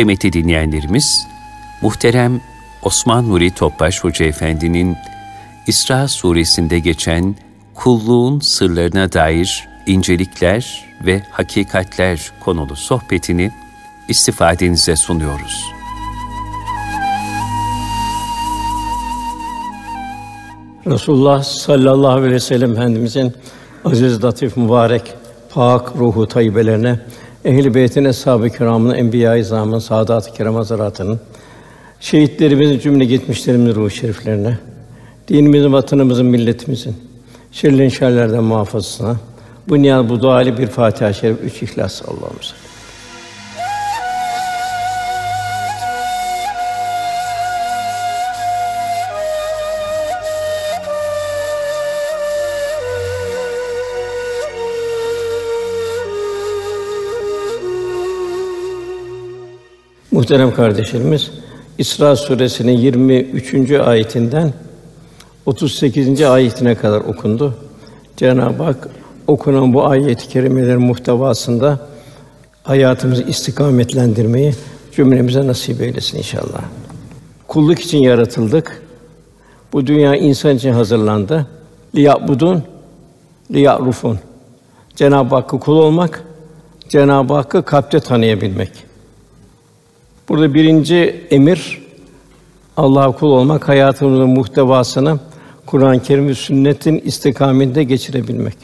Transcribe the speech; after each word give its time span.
kıymetli 0.00 0.32
dinleyenlerimiz, 0.32 1.26
muhterem 1.82 2.40
Osman 2.82 3.28
Nuri 3.28 3.50
Topbaş 3.50 4.04
Hoca 4.04 4.26
Efendi'nin 4.26 4.96
İsra 5.66 6.08
suresinde 6.08 6.78
geçen 6.78 7.36
kulluğun 7.74 8.40
sırlarına 8.40 9.12
dair 9.12 9.68
incelikler 9.86 10.84
ve 11.06 11.22
hakikatler 11.30 12.32
konulu 12.44 12.76
sohbetini 12.76 13.50
istifadenize 14.08 14.96
sunuyoruz. 14.96 15.64
Resulullah 20.86 21.42
sallallahu 21.42 22.18
aleyhi 22.18 22.34
ve 22.34 22.40
sellem 22.40 22.72
Efendimizin 22.72 23.32
aziz, 23.84 24.24
latif, 24.24 24.56
mübarek, 24.56 25.14
pak 25.50 25.96
ruhu 25.96 26.26
tayyibelerine, 26.26 26.98
ehl-i 27.44 27.74
beytin, 27.74 28.04
eshab-ı 28.04 28.50
kiramın, 28.50 28.94
enbiya-i 28.94 29.40
izamın, 29.40 29.78
saadat-ı 29.78 30.32
kiram 30.32 30.54
hazaratının, 30.54 31.20
şehitlerimizin 32.00 32.78
cümle 32.78 33.04
gitmişlerimizin 33.04 33.74
ruhu 33.74 33.90
şeriflerine, 33.90 34.58
dinimizin, 35.28 35.72
vatanımızın, 35.72 36.26
milletimizin 36.26 36.94
şerlerin 37.52 37.88
şerlerden 37.88 38.44
muhafazasına, 38.44 39.16
bu 39.68 39.82
niyaz 39.82 40.08
bu 40.08 40.22
duayla 40.22 40.58
bir 40.58 40.66
Fatiha-i 40.66 41.14
Şerif, 41.14 41.38
üç 41.44 41.62
İhlas 41.62 42.02
Allah'ımıza. 42.02 42.69
Muhterem 60.30 60.54
kardeşlerimiz, 60.54 61.30
İsra 61.78 62.16
suresinin 62.16 62.72
23. 62.72 63.70
ayetinden 63.70 64.52
38. 65.46 66.22
ayetine 66.22 66.74
kadar 66.74 67.00
okundu. 67.00 67.54
Cenab-ı 68.16 68.62
Hak 68.62 68.88
okunan 69.26 69.74
bu 69.74 69.86
ayet-i 69.86 70.28
kerimelerin 70.28 70.80
muhtevasında 70.80 71.78
hayatımızı 72.62 73.22
istikametlendirmeyi 73.22 74.54
cümlemize 74.92 75.46
nasip 75.46 75.80
eylesin 75.80 76.18
inşallah. 76.18 76.62
Kulluk 77.48 77.80
için 77.80 77.98
yaratıldık. 77.98 78.82
Bu 79.72 79.86
dünya 79.86 80.16
insan 80.16 80.56
için 80.56 80.72
hazırlandı. 80.72 81.46
Liyabudun, 81.94 82.62
liyarufun. 83.50 84.18
Cenab-ı 84.96 85.34
Hakk'a 85.34 85.58
kul 85.58 85.76
olmak, 85.76 86.24
Cenab-ı 86.88 87.34
Hakk'ı 87.34 87.62
kalpte 87.62 88.00
tanıyabilmek. 88.00 88.89
Burada 90.30 90.54
birinci 90.54 91.26
emir 91.30 91.82
Allah'a 92.76 93.12
kul 93.12 93.30
olmak, 93.30 93.68
hayatımızın 93.68 94.28
muhtevasını 94.28 95.18
Kur'an-ı 95.66 96.02
Kerim 96.02 96.28
ve 96.28 96.34
sünnetin 96.34 96.98
istikametinde 96.98 97.84
geçirebilmek. 97.84 98.56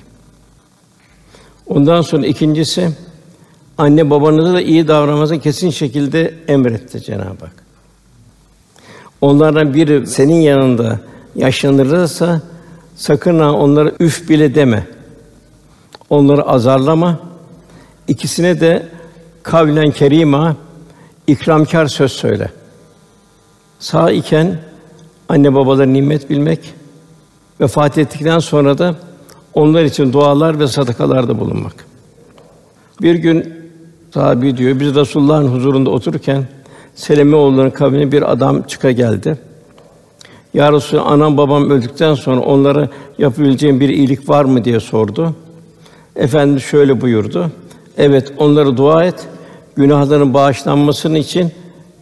Ondan 1.67 2.01
sonra 2.01 2.27
ikincisi 2.27 2.91
anne 3.79 4.11
babanıza 4.11 4.53
da 4.53 4.61
iyi 4.61 4.89
davranmanızı 4.89 5.39
kesin 5.39 5.71
şekilde 5.71 6.35
emretti 6.49 7.03
Cenab-ı 7.03 7.45
Hak. 7.45 7.65
Onlardan 9.21 9.75
biri 9.75 10.07
senin 10.07 10.41
yanında 10.41 11.01
yaşlanırsa 11.35 12.43
sakın 12.97 13.39
ha 13.39 13.53
onlara 13.53 13.93
üf 14.01 14.29
bile 14.29 14.55
deme. 14.55 14.87
Onları 16.11 16.43
azarlama. 16.43 17.21
İkisine 18.09 18.61
de 18.61 18.87
kavlen 19.43 19.91
kerima 19.91 20.57
ikramkar 21.27 21.87
söz 21.87 22.13
söyle. 22.13 22.51
Sağ 23.79 24.11
iken 24.11 24.59
anne 25.29 25.55
babalara 25.55 25.87
nimet 25.87 26.31
bilmek, 26.31 26.75
vefat 27.61 27.99
ettikten 27.99 28.39
sonra 28.39 28.79
da 28.79 28.95
onlar 29.55 29.85
için 29.85 30.13
dualar 30.13 30.61
ve 30.61 30.69
sadakalarda 30.69 31.41
bulunmak. 31.41 31.87
Bir 33.03 33.15
gün 33.15 33.55
sahabi 34.15 34.57
diyor, 34.57 34.81
biz 34.81 34.95
Resulullah'ın 34.95 35.49
huzurunda 35.49 35.91
otururken 35.91 36.47
Seleme 36.95 37.37
oğullarının 37.37 37.71
kavmine 37.71 38.13
bir 38.13 38.33
adam 38.33 38.63
çıka 38.63 38.91
geldi. 38.91 39.39
Ya 40.55 40.73
Resulallah, 40.73 41.13
anam 41.13 41.37
babam 41.37 41.71
öldükten 41.71 42.15
sonra 42.15 42.41
onlara 42.41 42.89
yapabileceğim 43.19 43.81
bir 43.81 43.89
iyilik 43.89 44.29
var 44.29 44.45
mı 44.45 44.65
diye 44.65 44.81
sordu. 44.81 45.35
Efendimiz 46.17 46.63
şöyle 46.63 47.01
buyurdu. 47.01 47.51
Evet, 47.99 48.33
onlara 48.39 48.77
dua 48.77 49.05
et. 49.05 49.29
Günahların 49.77 50.35
bağışlanmasının 50.35 51.15
için 51.15 51.53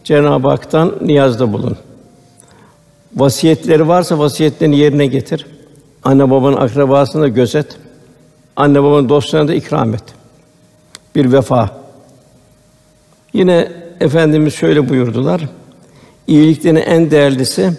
Cenab-ı 0.03 0.47
Hak'tan 0.47 0.95
niyazda 1.01 1.53
bulun. 1.53 1.77
Vasiyetleri 3.15 3.87
varsa 3.87 4.19
vasiyetlerini 4.19 4.77
yerine 4.77 5.05
getir. 5.05 5.45
Anne 6.03 6.31
babanın 6.31 6.57
akrabasını 6.57 7.21
da 7.21 7.27
gözet. 7.27 7.77
Anne 8.55 8.83
babanın 8.83 9.09
dostlarına 9.09 9.47
da 9.47 9.53
ikram 9.53 9.93
et. 9.93 10.03
Bir 11.15 11.31
vefa. 11.31 11.69
Yine 13.33 13.71
efendimiz 13.99 14.53
şöyle 14.53 14.89
buyurdular. 14.89 15.49
İyiliklerin 16.27 16.75
en 16.75 17.11
değerlisi 17.11 17.71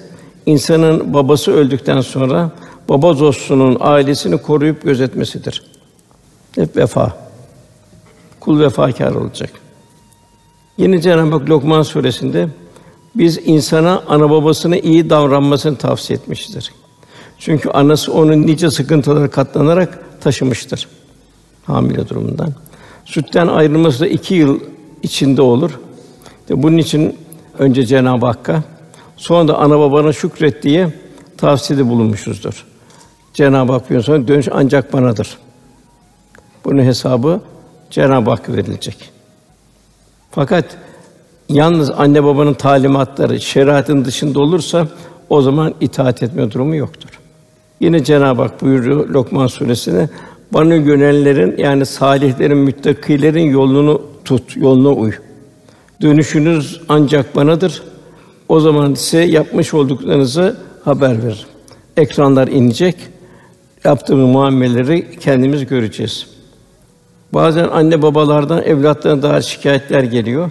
insanın 0.47 1.15
babası 1.15 1.53
öldükten 1.53 2.01
sonra 2.01 2.51
baba 2.89 3.19
dostunun 3.19 3.77
ailesini 3.81 4.43
koruyup 4.43 4.83
gözetmesidir. 4.83 5.63
Hep 6.55 6.77
vefa. 6.77 7.17
Kul 8.41 8.61
vefakar 8.61 9.13
olacak. 9.13 9.51
Yine 10.79 11.01
Cenab-ı 11.01 11.31
Hak 11.31 11.51
Lokman 11.51 11.83
suresinde 11.83 12.49
biz 13.15 13.39
insana 13.45 14.03
ana 14.09 14.31
babasına 14.31 14.77
iyi 14.77 15.11
davranmasını 15.11 15.77
tavsiye 15.77 16.19
etmiştir. 16.19 16.73
Çünkü 17.39 17.69
anası 17.69 18.13
onun 18.13 18.47
nice 18.47 18.71
sıkıntılara 18.71 19.31
katlanarak 19.31 20.21
taşımıştır 20.21 20.89
hamile 21.65 22.09
durumundan. 22.09 22.53
Sütten 23.05 23.47
ayrılması 23.47 24.01
da 24.01 24.07
iki 24.07 24.35
yıl 24.35 24.61
içinde 25.03 25.43
olur. 25.43 25.81
Bunun 26.51 26.77
için 26.77 27.19
önce 27.59 27.87
Cenab-ı 27.87 28.27
Hakk'a, 28.27 28.63
sonra 29.17 29.49
da 29.49 29.59
ana 29.59 29.79
babana 29.79 30.13
şükret 30.13 30.63
diye 30.63 30.93
tavsiyede 31.37 31.89
bulunmuşuzdur. 31.89 32.65
Cenab-ı 33.35 33.73
Hak 33.73 33.83
buyuruyor 33.91 34.05
sonra 34.05 34.29
dönüş 34.29 34.49
ancak 34.53 34.93
banadır. 34.93 35.39
Bunun 36.65 36.83
hesabı 36.83 37.41
Cenab-ı 37.91 38.31
Hakk'a 38.31 38.53
verilecek. 38.53 39.16
Fakat 40.37 40.65
yalnız 41.49 41.91
anne 41.91 42.25
babanın 42.25 42.55
talimatları 42.55 43.41
şeriatın 43.41 44.05
dışında 44.05 44.41
olursa 44.41 44.89
o 45.29 45.43
zaman 45.43 45.75
itaat 45.81 46.23
etme 46.23 46.51
durumu 46.51 46.77
yoktur. 46.77 47.09
Yine 47.81 48.05
Cenab-ı 48.05 48.43
Hak 48.43 48.63
buyuruyor 48.63 49.09
Lokman 49.09 49.47
suresinde 49.47 50.09
bana 50.53 50.75
yönelenlerin 50.75 51.57
yani 51.59 51.87
salihlerin, 51.87 52.59
müttakilerin 52.59 53.51
yolunu 53.51 54.03
tut, 54.25 54.57
yoluna 54.57 54.89
uy. 54.89 55.13
Dönüşünüz 56.03 56.81
ancak 56.89 57.37
banadır. 57.37 57.83
O 58.49 58.61
zaman 58.61 58.95
size 58.95 59.25
yapmış 59.25 59.75
olduklarınızı 59.75 60.57
haber 60.85 61.23
verir. 61.25 61.47
Ekranlar 61.97 62.49
inecek. 62.49 62.97
Yaptığımız 63.85 64.29
muameleleri 64.29 65.19
kendimiz 65.19 65.67
göreceğiz. 65.67 66.36
Bazen 67.33 67.69
anne 67.69 68.03
babalardan 68.03 68.63
evlatlarına 68.63 69.23
dair 69.23 69.43
şikayetler 69.43 70.05
geliyor. 70.05 70.51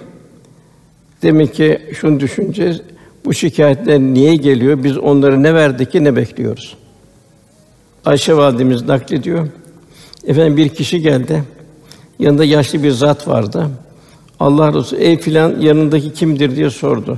Demek 1.21 1.53
ki 1.53 1.81
şunu 1.93 2.19
düşüneceğiz. 2.19 2.81
Bu 3.25 3.33
şikayetler 3.33 3.99
niye 3.99 4.35
geliyor? 4.35 4.83
Biz 4.83 4.97
onlara 4.97 5.37
ne 5.37 5.53
verdik 5.53 5.91
ki 5.91 6.03
ne 6.03 6.15
bekliyoruz? 6.15 6.77
Ayşe 8.05 8.37
validemiz 8.37 8.81
naklediyor. 8.81 9.47
Efendim 10.27 10.57
bir 10.57 10.69
kişi 10.69 11.01
geldi. 11.01 11.43
Yanında 12.19 12.45
yaşlı 12.45 12.83
bir 12.83 12.91
zat 12.91 13.27
vardı. 13.27 13.67
Allah 14.39 14.73
Resulü 14.73 14.99
ey 14.99 15.17
filan 15.17 15.59
yanındaki 15.59 16.13
kimdir 16.13 16.55
diye 16.55 16.69
sordu. 16.69 17.17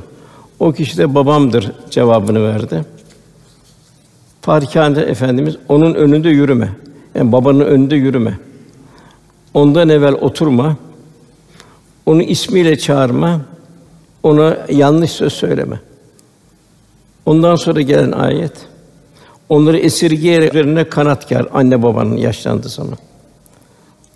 O 0.59 0.71
kişi 0.71 0.97
de 0.97 1.15
babamdır 1.15 1.71
cevabını 1.89 2.43
verdi. 2.43 2.85
Farikâne 4.41 4.99
Efendimiz 4.99 5.55
onun 5.69 5.93
önünde 5.93 6.29
yürüme. 6.29 6.69
Yani 7.15 7.31
babanın 7.31 7.59
önünde 7.59 7.95
yürüme. 7.95 8.39
Ondan 9.57 9.89
evvel 9.89 10.13
oturma. 10.13 10.77
Onu 12.05 12.21
ismiyle 12.21 12.77
çağırma. 12.77 13.41
Ona 14.23 14.57
yanlış 14.69 15.11
söz 15.11 15.33
söyleme. 15.33 15.79
Ondan 17.25 17.55
sonra 17.55 17.81
gelen 17.81 18.11
ayet 18.11 18.51
onları 19.49 19.77
esirgeyerek 19.77 20.53
üzerine 20.53 20.89
kanatkar 20.89 21.47
anne 21.53 21.83
babanın 21.83 22.17
yaşlandığı 22.17 22.69
zaman. 22.69 22.97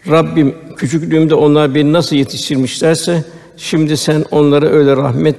Rabbim 0.09 0.55
küçüklüğümde 0.77 1.35
onlar 1.35 1.75
beni 1.75 1.93
nasıl 1.93 2.15
yetiştirmişlerse 2.15 3.23
şimdi 3.57 3.97
sen 3.97 4.25
onlara 4.31 4.65
öyle 4.65 4.95
rahmet 4.95 5.35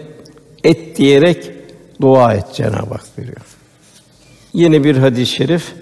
et 0.65 0.97
diyerek 0.97 1.51
dua 2.01 2.35
et 2.35 2.47
Cenab-ı 2.55 2.95
Hak 2.95 3.05
buyuruyor. 3.19 3.47
Yine 4.53 4.85
bir 4.85 4.97
hadis-i 4.97 5.33
şerif 5.33 5.73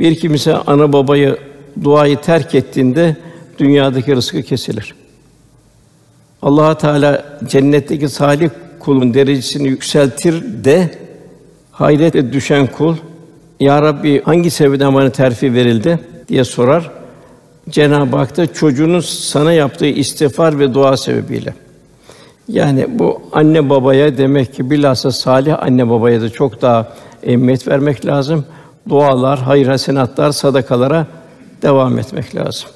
bir 0.00 0.14
kimse 0.20 0.54
ana 0.54 0.92
babayı 0.92 1.36
duayı 1.84 2.20
terk 2.20 2.54
ettiğinde 2.54 3.16
dünyadaki 3.58 4.16
rızkı 4.16 4.42
kesilir. 4.42 4.94
Allah 6.42 6.78
Teala 6.78 7.38
cennetteki 7.48 8.08
salih 8.08 8.50
kulun 8.80 9.14
derecesini 9.14 9.68
yükseltir 9.68 10.64
de 10.64 10.98
hayrete 11.72 12.32
düşen 12.32 12.66
kul 12.66 12.96
ya 13.60 13.82
Rabbi 13.82 14.22
hangi 14.22 14.50
sebepten 14.50 14.94
bana 14.94 15.10
terfi 15.10 15.54
verildi 15.54 15.98
diye 16.28 16.44
sorar. 16.44 16.90
Cenab-ı 17.70 18.16
Hak 18.16 18.36
da 18.36 18.52
çocuğunun 18.52 19.00
sana 19.00 19.52
yaptığı 19.52 19.86
istiğfar 19.86 20.58
ve 20.58 20.74
dua 20.74 20.96
sebebiyle. 20.96 21.54
Yani 22.48 22.98
bu 22.98 23.22
anne 23.32 23.70
babaya 23.70 24.18
demek 24.18 24.54
ki 24.54 24.70
bilhassa 24.70 25.12
salih 25.12 25.62
anne 25.62 25.90
babaya 25.90 26.20
da 26.20 26.28
çok 26.28 26.62
daha 26.62 26.92
ehemmiyet 27.22 27.68
vermek 27.68 28.06
lazım. 28.06 28.44
Dualar, 28.88 29.38
hayır 29.38 29.66
hasenatlar, 29.66 30.32
sadakalara 30.32 31.06
devam 31.62 31.98
etmek 31.98 32.36
lazım. 32.36 32.70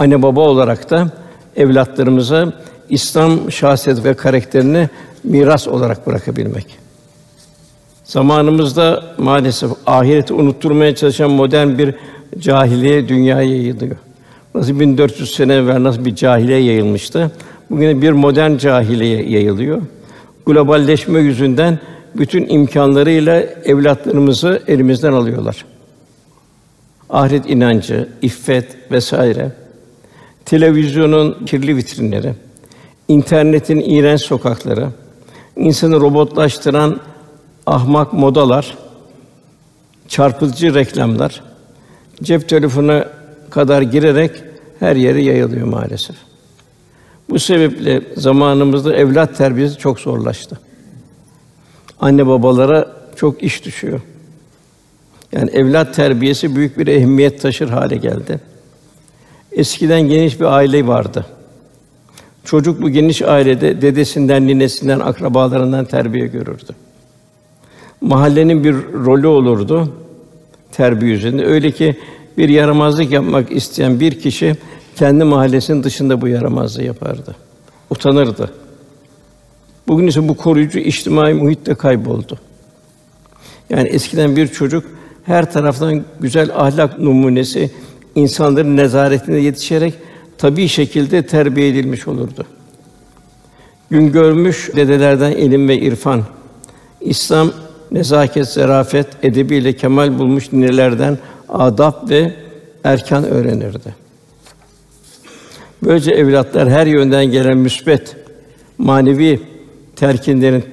Anne 0.00 0.22
baba 0.22 0.40
olarak 0.40 0.90
da 0.90 1.08
evlatlarımıza 1.56 2.52
İslam 2.88 3.52
şahsiyet 3.52 4.04
ve 4.04 4.14
karakterini 4.14 4.88
miras 5.24 5.68
olarak 5.68 6.06
bırakabilmek. 6.06 6.66
Zamanımızda 8.04 9.04
maalesef 9.18 9.70
ahireti 9.86 10.34
unutturmaya 10.34 10.94
çalışan 10.94 11.30
modern 11.30 11.78
bir 11.78 11.94
cahiliye 12.38 13.08
dünyaya 13.08 13.48
yayılıyor. 13.48 13.96
Nasıl 14.54 14.80
1400 14.80 15.34
sene 15.34 15.54
evvel 15.54 15.82
nasıl 15.82 16.04
bir 16.04 16.14
cahiliye 16.14 16.58
yayılmıştı? 16.58 17.30
Bugün 17.70 18.02
bir 18.02 18.12
modern 18.12 18.56
cahiliye 18.56 19.30
yayılıyor. 19.30 19.82
Globalleşme 20.46 21.20
yüzünden 21.20 21.78
bütün 22.14 22.48
imkanlarıyla 22.48 23.40
evlatlarımızı 23.64 24.62
elimizden 24.68 25.12
alıyorlar. 25.12 25.64
Ahiret 27.10 27.50
inancı, 27.50 28.08
iffet 28.22 28.76
vesaire, 28.90 29.59
televizyonun 30.50 31.46
kirli 31.46 31.76
vitrinleri, 31.76 32.34
internetin 33.08 33.80
iğrenç 33.80 34.20
sokakları, 34.20 34.88
insanı 35.56 36.00
robotlaştıran 36.00 37.00
ahmak 37.66 38.12
modalar, 38.12 38.78
çarpıcı 40.08 40.74
reklamlar, 40.74 41.42
cep 42.22 42.48
telefonu 42.48 43.04
kadar 43.50 43.82
girerek 43.82 44.30
her 44.80 44.96
yere 44.96 45.22
yayılıyor 45.22 45.66
maalesef. 45.66 46.16
Bu 47.28 47.38
sebeple 47.38 48.02
zamanımızda 48.16 48.96
evlat 48.96 49.36
terbiyesi 49.36 49.78
çok 49.78 50.00
zorlaştı. 50.00 50.60
Anne 52.00 52.26
babalara 52.26 52.88
çok 53.16 53.42
iş 53.42 53.64
düşüyor. 53.64 54.00
Yani 55.32 55.50
evlat 55.50 55.94
terbiyesi 55.94 56.56
büyük 56.56 56.78
bir 56.78 56.86
ehemmiyet 56.86 57.42
taşır 57.42 57.68
hale 57.68 57.96
geldi. 57.96 58.49
Eskiden 59.52 60.00
geniş 60.00 60.40
bir 60.40 60.44
aile 60.44 60.86
vardı. 60.86 61.26
Çocuk 62.44 62.82
bu 62.82 62.90
geniş 62.90 63.22
ailede 63.22 63.82
dedesinden, 63.82 64.46
ninesinden, 64.46 65.00
akrabalarından 65.00 65.84
terbiye 65.84 66.26
görürdü. 66.26 66.72
Mahallenin 68.00 68.64
bir 68.64 68.74
rolü 68.92 69.26
olurdu 69.26 69.92
terbiye 70.72 71.14
üzerinde. 71.14 71.46
Öyle 71.46 71.70
ki 71.70 71.96
bir 72.38 72.48
yaramazlık 72.48 73.10
yapmak 73.10 73.52
isteyen 73.52 74.00
bir 74.00 74.20
kişi 74.20 74.56
kendi 74.96 75.24
mahallesinin 75.24 75.82
dışında 75.82 76.20
bu 76.20 76.28
yaramazlığı 76.28 76.82
yapardı. 76.82 77.36
Utanırdı. 77.90 78.50
Bugün 79.88 80.06
ise 80.06 80.28
bu 80.28 80.36
koruyucu 80.36 80.78
içtimai 80.78 81.34
muhit 81.34 81.66
de 81.66 81.74
kayboldu. 81.74 82.38
Yani 83.70 83.88
eskiden 83.88 84.36
bir 84.36 84.48
çocuk 84.48 84.84
her 85.24 85.52
taraftan 85.52 86.04
güzel 86.20 86.50
ahlak 86.54 86.98
numunesi, 86.98 87.70
insanların 88.14 88.76
nezaretinde 88.76 89.38
yetişerek 89.38 89.94
tabii 90.38 90.68
şekilde 90.68 91.26
terbiye 91.26 91.68
edilmiş 91.68 92.08
olurdu. 92.08 92.46
Gün 93.90 94.12
görmüş 94.12 94.70
dedelerden 94.76 95.32
ilim 95.32 95.68
ve 95.68 95.78
irfan, 95.78 96.22
İslam 97.00 97.52
nezaket, 97.90 98.48
zarafet, 98.48 99.06
edebiyle 99.22 99.72
kemal 99.72 100.18
bulmuş 100.18 100.52
ninelerden 100.52 101.18
adab 101.48 102.10
ve 102.10 102.34
erkan 102.84 103.24
öğrenirdi. 103.24 103.94
Böylece 105.82 106.10
evlatlar 106.10 106.70
her 106.70 106.86
yönden 106.86 107.26
gelen 107.26 107.58
müsbet, 107.58 108.16
manevi 108.78 109.40
terkinlerin 109.96 110.64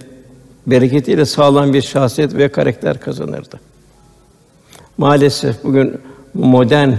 bereketiyle 0.67 1.25
sağlam 1.25 1.73
bir 1.73 1.81
şahsiyet 1.81 2.35
ve 2.35 2.47
karakter 2.47 2.99
kazanırdı. 2.99 3.59
Maalesef 4.97 5.63
bugün 5.63 5.97
modern 6.33 6.91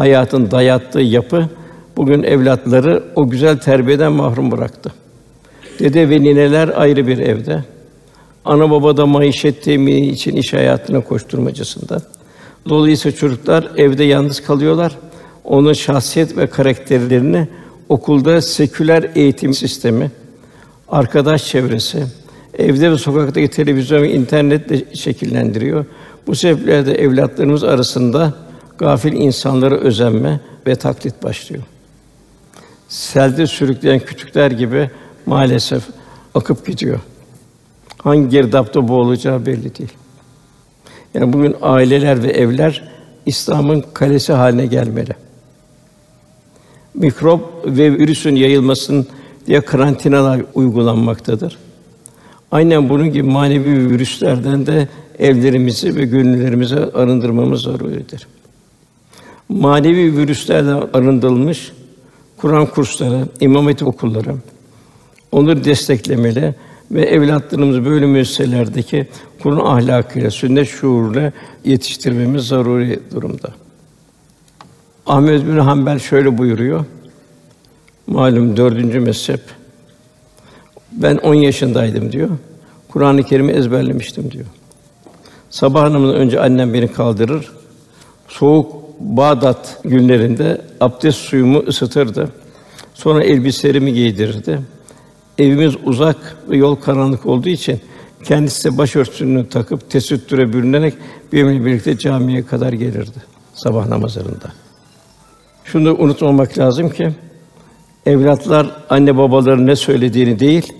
hayatın 0.00 0.50
dayattığı 0.50 1.00
yapı 1.00 1.48
bugün 1.96 2.22
evlatları 2.22 3.02
o 3.16 3.30
güzel 3.30 3.58
terbiyeden 3.58 4.12
mahrum 4.12 4.50
bıraktı. 4.50 4.92
Dede 5.78 6.10
ve 6.10 6.20
nineler 6.20 6.70
ayrı 6.76 7.06
bir 7.06 7.18
evde. 7.18 7.64
Ana 8.44 8.70
baba 8.70 8.96
da 8.96 9.06
maişet 9.06 9.62
temini 9.62 10.08
için 10.08 10.36
iş 10.36 10.52
hayatına 10.52 11.00
koşturmacasında. 11.00 12.02
Dolayısıyla 12.68 13.18
çocuklar 13.18 13.68
evde 13.76 14.04
yalnız 14.04 14.42
kalıyorlar. 14.42 14.96
Onun 15.44 15.72
şahsiyet 15.72 16.36
ve 16.36 16.46
karakterlerini 16.46 17.48
okulda 17.88 18.40
seküler 18.40 19.10
eğitim 19.14 19.54
sistemi, 19.54 20.10
arkadaş 20.88 21.46
çevresi, 21.46 22.04
evde 22.58 22.92
ve 22.92 22.98
sokaktaki 22.98 23.48
televizyon 23.48 24.02
ve 24.02 24.12
internetle 24.12 24.94
şekillendiriyor. 24.94 25.84
Bu 26.26 26.34
sebeple 26.34 26.86
de 26.86 26.92
evlatlarımız 26.92 27.64
arasında 27.64 28.34
gafil 28.80 29.12
insanlara 29.12 29.74
özenme 29.74 30.40
ve 30.66 30.74
taklit 30.74 31.22
başlıyor. 31.22 31.62
Selde 32.88 33.46
sürükleyen 33.46 33.98
kütükler 33.98 34.50
gibi 34.50 34.90
maalesef 35.26 35.82
akıp 36.34 36.66
gidiyor. 36.66 37.00
Hangi 37.98 38.28
girdapta 38.28 38.88
boğulacağı 38.88 39.46
belli 39.46 39.78
değil. 39.78 39.92
Yani 41.14 41.32
bugün 41.32 41.56
aileler 41.62 42.22
ve 42.22 42.28
evler 42.28 42.88
İslam'ın 43.26 43.84
kalesi 43.94 44.32
haline 44.32 44.66
gelmeli. 44.66 45.14
Mikrop 46.94 47.66
ve 47.66 47.92
virüsün 47.92 48.36
yayılmasın 48.36 49.06
diye 49.46 49.60
karantinalar 49.60 50.42
uygulanmaktadır. 50.54 51.58
Aynen 52.50 52.88
bunun 52.88 53.12
gibi 53.12 53.22
manevi 53.22 53.90
virüslerden 53.90 54.66
de 54.66 54.88
evlerimizi 55.18 55.96
ve 55.96 56.04
gönüllerimizi 56.04 56.76
arındırmamız 56.76 57.62
zaruridir. 57.62 58.26
Manevi 59.50 60.16
virüslerden 60.16 60.82
arındırılmış 60.92 61.72
Kur'an 62.36 62.66
kursları, 62.66 63.28
imam 63.40 63.66
hatip 63.66 63.88
okulları 63.88 64.34
onları 65.32 65.64
desteklemeli 65.64 66.54
ve 66.90 67.02
evlatlarımızı 67.02 67.84
böyle 67.84 68.06
müesseselerdeki 68.06 69.08
Kur'an 69.42 69.76
ahlakıyla, 69.76 70.30
sünnet 70.30 70.68
şuuruyla 70.68 71.32
yetiştirmemiz 71.64 72.46
zaruri 72.46 73.00
durumda. 73.14 73.48
Ahmed 75.06 75.46
bin 75.46 75.58
Hanbel 75.58 75.98
şöyle 75.98 76.38
buyuruyor. 76.38 76.84
Malum 78.06 78.56
dördüncü 78.56 79.00
mezhep. 79.00 79.40
Ben 80.92 81.16
10 81.16 81.34
yaşındaydım 81.34 82.12
diyor. 82.12 82.30
Kur'an-ı 82.88 83.22
Kerim'i 83.22 83.52
ezberlemiştim 83.52 84.30
diyor. 84.30 84.46
Sabah 85.50 85.82
namazından 85.82 86.14
önce 86.14 86.40
annem 86.40 86.74
beni 86.74 86.92
kaldırır. 86.92 87.52
Soğuk 88.28 88.89
Bağdat 89.00 89.80
günlerinde 89.84 90.60
abdest 90.80 91.18
suyumu 91.18 91.58
ısıtırdı. 91.58 92.28
Sonra 92.94 93.24
elbiselerimi 93.24 93.92
giydirirdi. 93.94 94.60
Evimiz 95.38 95.74
uzak 95.84 96.36
ve 96.48 96.56
yol 96.56 96.76
karanlık 96.76 97.26
olduğu 97.26 97.48
için 97.48 97.80
kendisi 98.24 98.72
de 98.72 98.78
başörtüsünü 98.78 99.48
takıp 99.48 99.90
tesettüre 99.90 100.52
bürünerek 100.52 100.94
benimle 101.32 101.64
birlikte 101.64 101.98
camiye 101.98 102.46
kadar 102.46 102.72
gelirdi 102.72 103.30
sabah 103.54 103.86
namazlarında. 103.86 104.52
Şunu 105.64 105.84
da 105.84 105.94
unutmamak 105.94 106.58
lazım 106.58 106.90
ki 106.90 107.10
evlatlar 108.06 108.70
anne 108.90 109.16
babaların 109.16 109.66
ne 109.66 109.76
söylediğini 109.76 110.38
değil, 110.38 110.72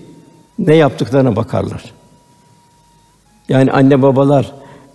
ne 0.59 0.75
yaptıklarına 0.75 1.35
bakarlar. 1.35 1.83
Yani 3.49 3.71
anne 3.71 4.01
babalar 4.01 4.51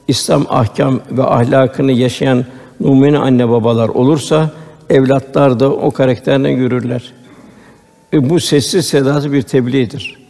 İslam 0.08 0.46
ahkam 0.48 1.00
ve 1.10 1.24
ahlakını 1.24 1.92
yaşayan 1.92 2.44
mümin 2.80 3.14
anne 3.14 3.48
babalar 3.48 3.88
olursa 3.88 4.50
evlatlar 4.90 5.60
da 5.60 5.72
o 5.72 5.90
karakterden 5.90 6.48
yürürler. 6.48 7.12
Ve 8.12 8.30
bu 8.30 8.40
sessiz 8.40 8.86
sedasız 8.86 9.32
bir 9.32 9.42
tebliğdir. 9.42 10.26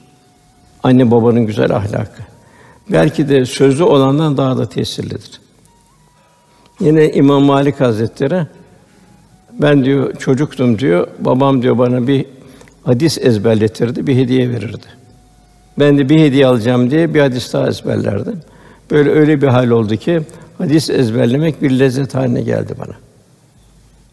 Anne 0.83 1.11
babanın 1.11 1.47
güzel 1.47 1.77
ahlakı. 1.77 2.23
Belki 2.93 3.29
de 3.29 3.47
sözlü 3.47 3.85
olandan 3.85 4.37
daha 4.37 4.59
da 4.59 4.69
tesirlidir. 4.69 5.41
Yine 6.81 7.13
İmam 7.13 7.43
Malik 7.43 7.81
Hazretleri 7.81 8.47
ben 9.53 9.85
diyor 9.85 10.17
çocuktum 10.17 10.79
diyor. 10.79 11.09
Babam 11.19 11.63
diyor 11.63 11.79
bana 11.79 12.07
bir 12.07 12.27
hadis 12.85 13.19
ezberletirdi, 13.19 14.07
bir 14.07 14.17
hediye 14.17 14.51
verirdi. 14.51 14.87
Ben 15.79 15.99
de 15.99 16.09
bir 16.09 16.19
hediye 16.19 16.47
alacağım 16.47 16.91
diye 16.91 17.15
bir 17.15 17.21
hadis 17.21 17.53
daha 17.53 17.69
ezberlerdim. 17.69 18.41
Böyle 18.91 19.11
öyle 19.11 19.43
bir 19.43 19.47
hal 19.47 19.71
oldu 19.71 19.97
ki 19.97 20.21
hadis 20.59 20.91
ezberlemek 20.91 21.63
bir 21.63 21.79
lezzet 21.79 22.15
haline 22.15 22.43
geldi 22.43 22.75
bana. 22.79 22.95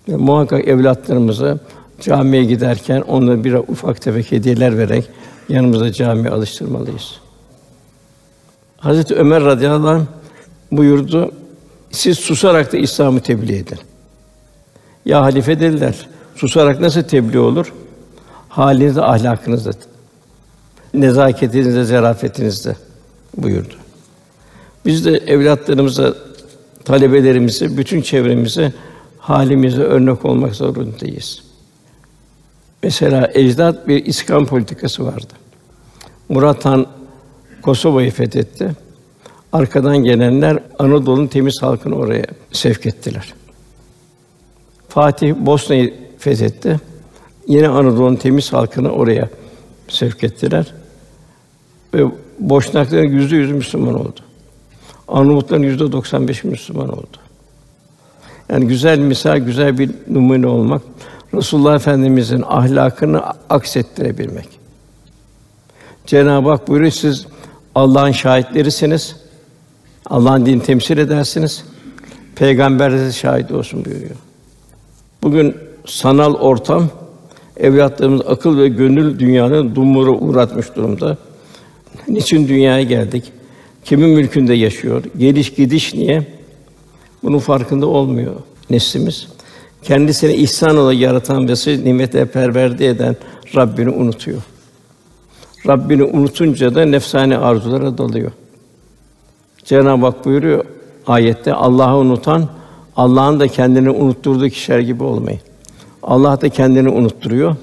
Ve 0.09 0.15
muhakkak 0.15 0.67
evlatlarımıza 0.67 1.59
Camiye 2.01 2.43
giderken 2.43 3.01
onlara 3.01 3.43
bir 3.43 3.53
ufak 3.53 4.01
tefek 4.01 4.31
hediyeler 4.31 4.77
vererek 4.77 5.09
yanımıza 5.49 5.91
camiye 5.91 6.29
alıştırmalıyız. 6.29 7.19
Hazreti 8.77 9.15
Ömer 9.15 9.43
radıyallahu 9.43 9.89
anh 9.89 10.05
buyurdu. 10.71 11.31
Siz 11.91 12.19
susarak 12.19 12.73
da 12.73 12.77
İslam'ı 12.77 13.19
tebliğ 13.19 13.55
edin. 13.55 13.79
Ya 15.05 15.21
halife 15.21 15.59
dediler. 15.59 16.07
Susarak 16.35 16.79
nasıl 16.79 17.01
tebliğ 17.01 17.39
olur? 17.39 17.73
Halinizde, 18.49 19.01
ahlakınızda, 19.01 19.71
nezaketinizde, 20.93 21.83
zarafetinizde 21.83 22.75
buyurdu. 23.37 23.73
Biz 24.85 25.05
de 25.05 25.11
evlatlarımıza, 25.11 26.13
talebelerimize, 26.85 27.77
bütün 27.77 28.01
çevremize 28.01 28.73
halimize 29.19 29.81
örnek 29.81 30.25
olmak 30.25 30.55
zorundayız. 30.55 31.43
Mesela 32.83 33.31
ecdat 33.33 33.87
bir 33.87 34.05
iskan 34.05 34.45
politikası 34.45 35.05
vardı. 35.05 35.33
Murat 36.29 36.65
Han 36.65 36.87
Kosova'yı 37.61 38.11
fethetti. 38.11 38.71
Arkadan 39.53 39.97
gelenler 39.97 40.59
Anadolu'nun 40.79 41.27
temiz 41.27 41.61
halkını 41.61 41.95
oraya 41.95 42.25
sevk 42.51 42.85
ettiler. 42.85 43.33
Fatih 44.89 45.35
Bosna'yı 45.35 45.93
fethetti. 46.17 46.79
Yine 47.47 47.67
Anadolu'nun 47.67 48.15
temiz 48.15 48.53
halkını 48.53 48.89
oraya 48.91 49.29
sevk 49.87 50.23
ettiler. 50.23 50.73
Ve 51.93 52.03
Boşnakların 52.39 53.09
yüzde 53.09 53.35
yüz 53.35 53.51
Müslüman 53.51 53.93
oldu. 53.93 54.19
Arnavutların 55.07 55.63
yüzde 55.63 55.91
95 55.91 56.43
Müslüman 56.43 56.89
oldu. 56.89 57.17
Yani 58.49 58.67
güzel 58.67 58.99
misal, 58.99 59.37
güzel 59.37 59.77
bir 59.79 59.91
numune 60.07 60.47
olmak, 60.47 60.81
Resulullah 61.33 61.75
Efendimizin 61.75 62.43
ahlakını 62.47 63.21
aksettirebilmek. 63.49 64.47
Cenab-ı 66.05 66.49
Hak 66.49 66.67
buyuruyor 66.67 66.91
siz 66.91 67.27
Allah'ın 67.75 68.11
şahitlerisiniz. 68.11 69.15
Allah'ın 70.05 70.45
din 70.45 70.59
temsil 70.59 70.97
edersiniz. 70.97 71.63
Peygamber 72.35 72.91
de 72.91 73.11
şahit 73.11 73.51
olsun 73.51 73.85
buyuruyor. 73.85 74.15
Bugün 75.23 75.57
sanal 75.85 76.33
ortam 76.33 76.89
evlatlarımız 77.57 78.21
akıl 78.27 78.57
ve 78.57 78.67
gönül 78.67 79.19
dünyanın 79.19 79.75
dumura 79.75 80.11
uğratmış 80.11 80.75
durumda. 80.75 81.17
Niçin 82.07 82.47
dünyaya 82.47 82.83
geldik? 82.83 83.31
Kimin 83.85 84.09
mülkünde 84.09 84.53
yaşıyor? 84.53 85.03
Geliş 85.17 85.53
gidiş 85.53 85.93
niye? 85.93 86.27
Bunun 87.23 87.39
farkında 87.39 87.87
olmuyor 87.87 88.35
neslimiz. 88.69 89.27
Kendisine 89.83 90.35
ihsan 90.35 90.77
olarak 90.77 90.99
yaratan 90.99 91.47
ve 91.47 91.55
siz 91.55 91.83
nimete 91.83 92.25
perverde 92.25 92.87
eden 92.87 93.15
Rabbini 93.55 93.89
unutuyor. 93.89 94.41
Rabbini 95.67 96.03
unutunca 96.03 96.75
da 96.75 96.85
nefsani 96.85 97.37
arzulara 97.37 97.97
dalıyor. 97.97 98.31
Cenab-ı 99.65 100.05
Hak 100.05 100.25
buyuruyor 100.25 100.65
ayette 101.07 101.53
Allah'ı 101.53 101.97
unutan 101.97 102.49
Allah'ın 102.95 103.39
da 103.39 103.47
kendini 103.47 103.89
unutturduğu 103.89 104.49
kişiler 104.49 104.79
gibi 104.79 105.03
olmayın. 105.03 105.39
Allah 106.03 106.41
da 106.41 106.49
kendini 106.49 106.89
unutturuyor. 106.89 107.55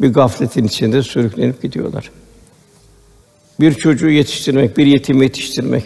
Bir 0.00 0.12
gafletin 0.12 0.64
içinde 0.64 1.02
sürüklenip 1.02 1.62
gidiyorlar. 1.62 2.10
Bir 3.60 3.74
çocuğu 3.74 4.10
yetiştirmek, 4.10 4.76
bir 4.76 4.86
yetimi 4.86 5.24
yetiştirmek, 5.24 5.84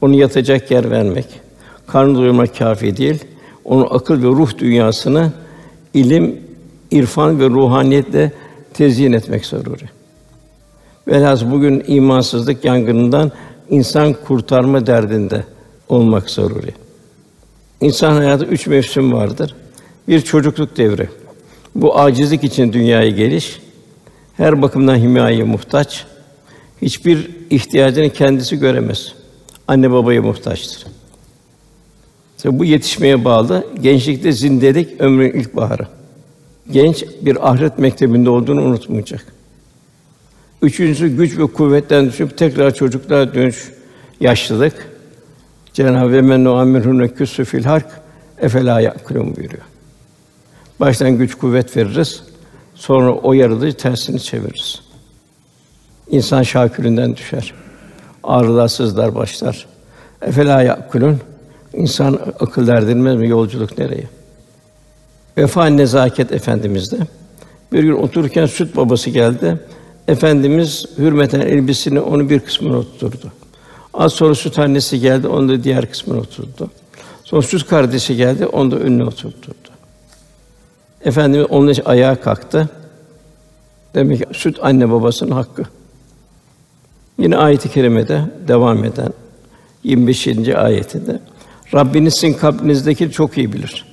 onu 0.00 0.14
yatacak 0.14 0.70
yer 0.70 0.90
vermek, 0.90 1.26
karnı 1.86 2.18
doyurmak 2.18 2.58
kâfi 2.58 2.96
değil. 2.96 3.24
Onun 3.64 3.86
akıl 3.90 4.22
ve 4.22 4.26
ruh 4.26 4.58
dünyasını 4.58 5.32
ilim, 5.94 6.40
irfan 6.90 7.40
ve 7.40 7.44
ruhaniyetle 7.48 8.32
tezyin 8.74 9.12
etmek 9.12 9.46
zaruri. 9.46 9.84
Velhâsıl 11.08 11.50
bugün 11.50 11.84
imansızlık 11.86 12.64
yangınından 12.64 13.32
insan 13.70 14.12
kurtarma 14.12 14.86
derdinde 14.86 15.44
olmak 15.88 16.30
zaruri. 16.30 16.74
İnsan 17.80 18.12
hayatı 18.12 18.44
üç 18.44 18.66
mevsim 18.66 19.12
vardır. 19.12 19.54
Bir 20.08 20.20
çocukluk 20.20 20.76
devri. 20.76 21.08
Bu 21.74 21.98
acizlik 21.98 22.44
için 22.44 22.72
dünyaya 22.72 23.10
geliş, 23.10 23.60
her 24.36 24.62
bakımdan 24.62 24.96
himayeye 24.96 25.44
muhtaç, 25.44 26.06
hiçbir 26.82 27.30
ihtiyacını 27.50 28.10
kendisi 28.10 28.58
göremez. 28.58 29.12
Anne 29.68 29.90
babaya 29.90 30.22
muhtaçtır. 30.22 30.86
İşte 32.36 32.58
bu 32.58 32.64
yetişmeye 32.64 33.24
bağlı. 33.24 33.66
Gençlikte 33.80 34.32
zindelik 34.32 35.00
ömrün 35.00 35.32
ilk 35.32 35.56
baharı. 35.56 35.86
Genç 36.70 37.04
bir 37.20 37.50
ahiret 37.50 37.78
mektebinde 37.78 38.30
olduğunu 38.30 38.62
unutmayacak. 38.62 39.26
Üçüncüsü 40.62 41.16
güç 41.16 41.38
ve 41.38 41.46
kuvvetten 41.46 42.06
düşüp 42.06 42.38
tekrar 42.38 42.74
çocukluğa 42.74 43.34
dönüş 43.34 43.72
yaşlılık. 44.20 44.90
Cenab-ı 45.72 46.22
Men 46.22 46.44
nu'ammirhune 46.44 47.08
küssü 47.08 47.44
fil 47.44 47.64
hark 47.64 47.86
efela 48.38 48.80
yakulun 48.80 49.36
buyuruyor. 49.36 49.62
Baştan 50.80 51.18
güç 51.18 51.34
kuvvet 51.34 51.76
veririz. 51.76 52.22
Sonra 52.74 53.12
o 53.12 53.32
yaradıcı 53.32 53.76
tersini 53.76 54.20
çeviririz. 54.20 54.85
İnsan 56.10 56.42
şaküründen 56.42 57.16
düşer. 57.16 57.54
Ağrılar, 58.24 58.68
sızlar 58.68 59.14
başlar. 59.14 59.66
Efela 60.22 60.62
yakulun 60.62 61.20
İnsan 61.76 62.20
akıl 62.40 62.68
erdirmez 62.68 63.16
mi 63.16 63.28
yolculuk 63.28 63.78
nereye? 63.78 64.04
Vefa 65.36 65.66
nezaket 65.66 66.32
efendimizde. 66.32 66.96
Bir 67.72 67.82
gün 67.82 67.92
otururken 67.92 68.46
süt 68.46 68.76
babası 68.76 69.10
geldi. 69.10 69.60
Efendimiz 70.08 70.86
hürmeten 70.98 71.40
elbisini 71.40 72.00
onu 72.00 72.30
bir 72.30 72.40
kısmına 72.40 72.76
oturttu. 72.76 73.32
Az 73.94 74.12
sonra 74.12 74.34
süt 74.34 74.58
annesi 74.58 75.00
geldi, 75.00 75.28
onu 75.28 75.48
da 75.48 75.64
diğer 75.64 75.90
kısmına 75.90 76.20
oturttu. 76.20 76.70
Sonra 77.24 77.42
süt 77.42 77.66
kardeşi 77.66 78.16
geldi, 78.16 78.46
onu 78.46 78.70
da 78.70 78.76
önüne 78.76 79.04
oturttu. 79.04 79.52
Efendimiz 81.04 81.46
onun 81.50 81.68
için 81.68 81.82
ayağa 81.84 82.20
kalktı. 82.20 82.68
Demek 83.94 84.18
ki 84.18 84.26
süt 84.32 84.58
anne 84.62 84.90
babasının 84.90 85.30
hakkı. 85.30 85.62
Yine 87.18 87.36
ayet-i 87.36 87.68
kerimede 87.68 88.20
devam 88.48 88.84
eden 88.84 89.12
25. 89.84 90.28
ayetinde 90.48 91.20
Rabbiniz 91.74 92.14
sizin 92.14 92.32
kalbinizdeki 92.34 93.10
çok 93.10 93.38
iyi 93.38 93.52
bilir. 93.52 93.84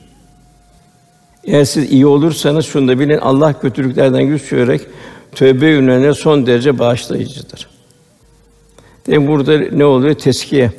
Eğer 1.43 1.65
siz 1.65 1.91
iyi 1.91 2.05
olursanız 2.05 2.65
şunu 2.65 2.87
da 2.87 2.99
bilin 2.99 3.17
Allah 3.17 3.59
kötülüklerden 3.59 4.23
güç 4.23 4.49
çevirerek 4.49 4.81
tövbe 5.35 5.67
yönelene 5.67 6.13
son 6.13 6.45
derece 6.45 6.79
bağışlayıcıdır. 6.79 7.69
Demek 9.07 9.27
burada 9.27 9.57
ne 9.57 9.85
oluyor? 9.85 10.13
Teskiye. 10.13 10.71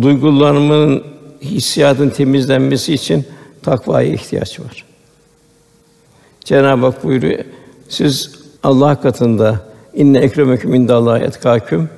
Duygulanmanın, 0.00 1.04
hissiyatın 1.42 2.10
temizlenmesi 2.10 2.94
için 2.94 3.24
takvaya 3.62 4.12
ihtiyaç 4.12 4.60
var. 4.60 4.84
Cenab-ı 6.44 6.86
Hak 6.86 7.04
buyuruyor, 7.04 7.44
siz 7.88 8.32
Allah 8.62 9.00
katında 9.00 9.73
inne 9.94 10.18
ekremeküm 10.18 10.74
indallahi 10.74 11.22
etkâküm 11.22 11.88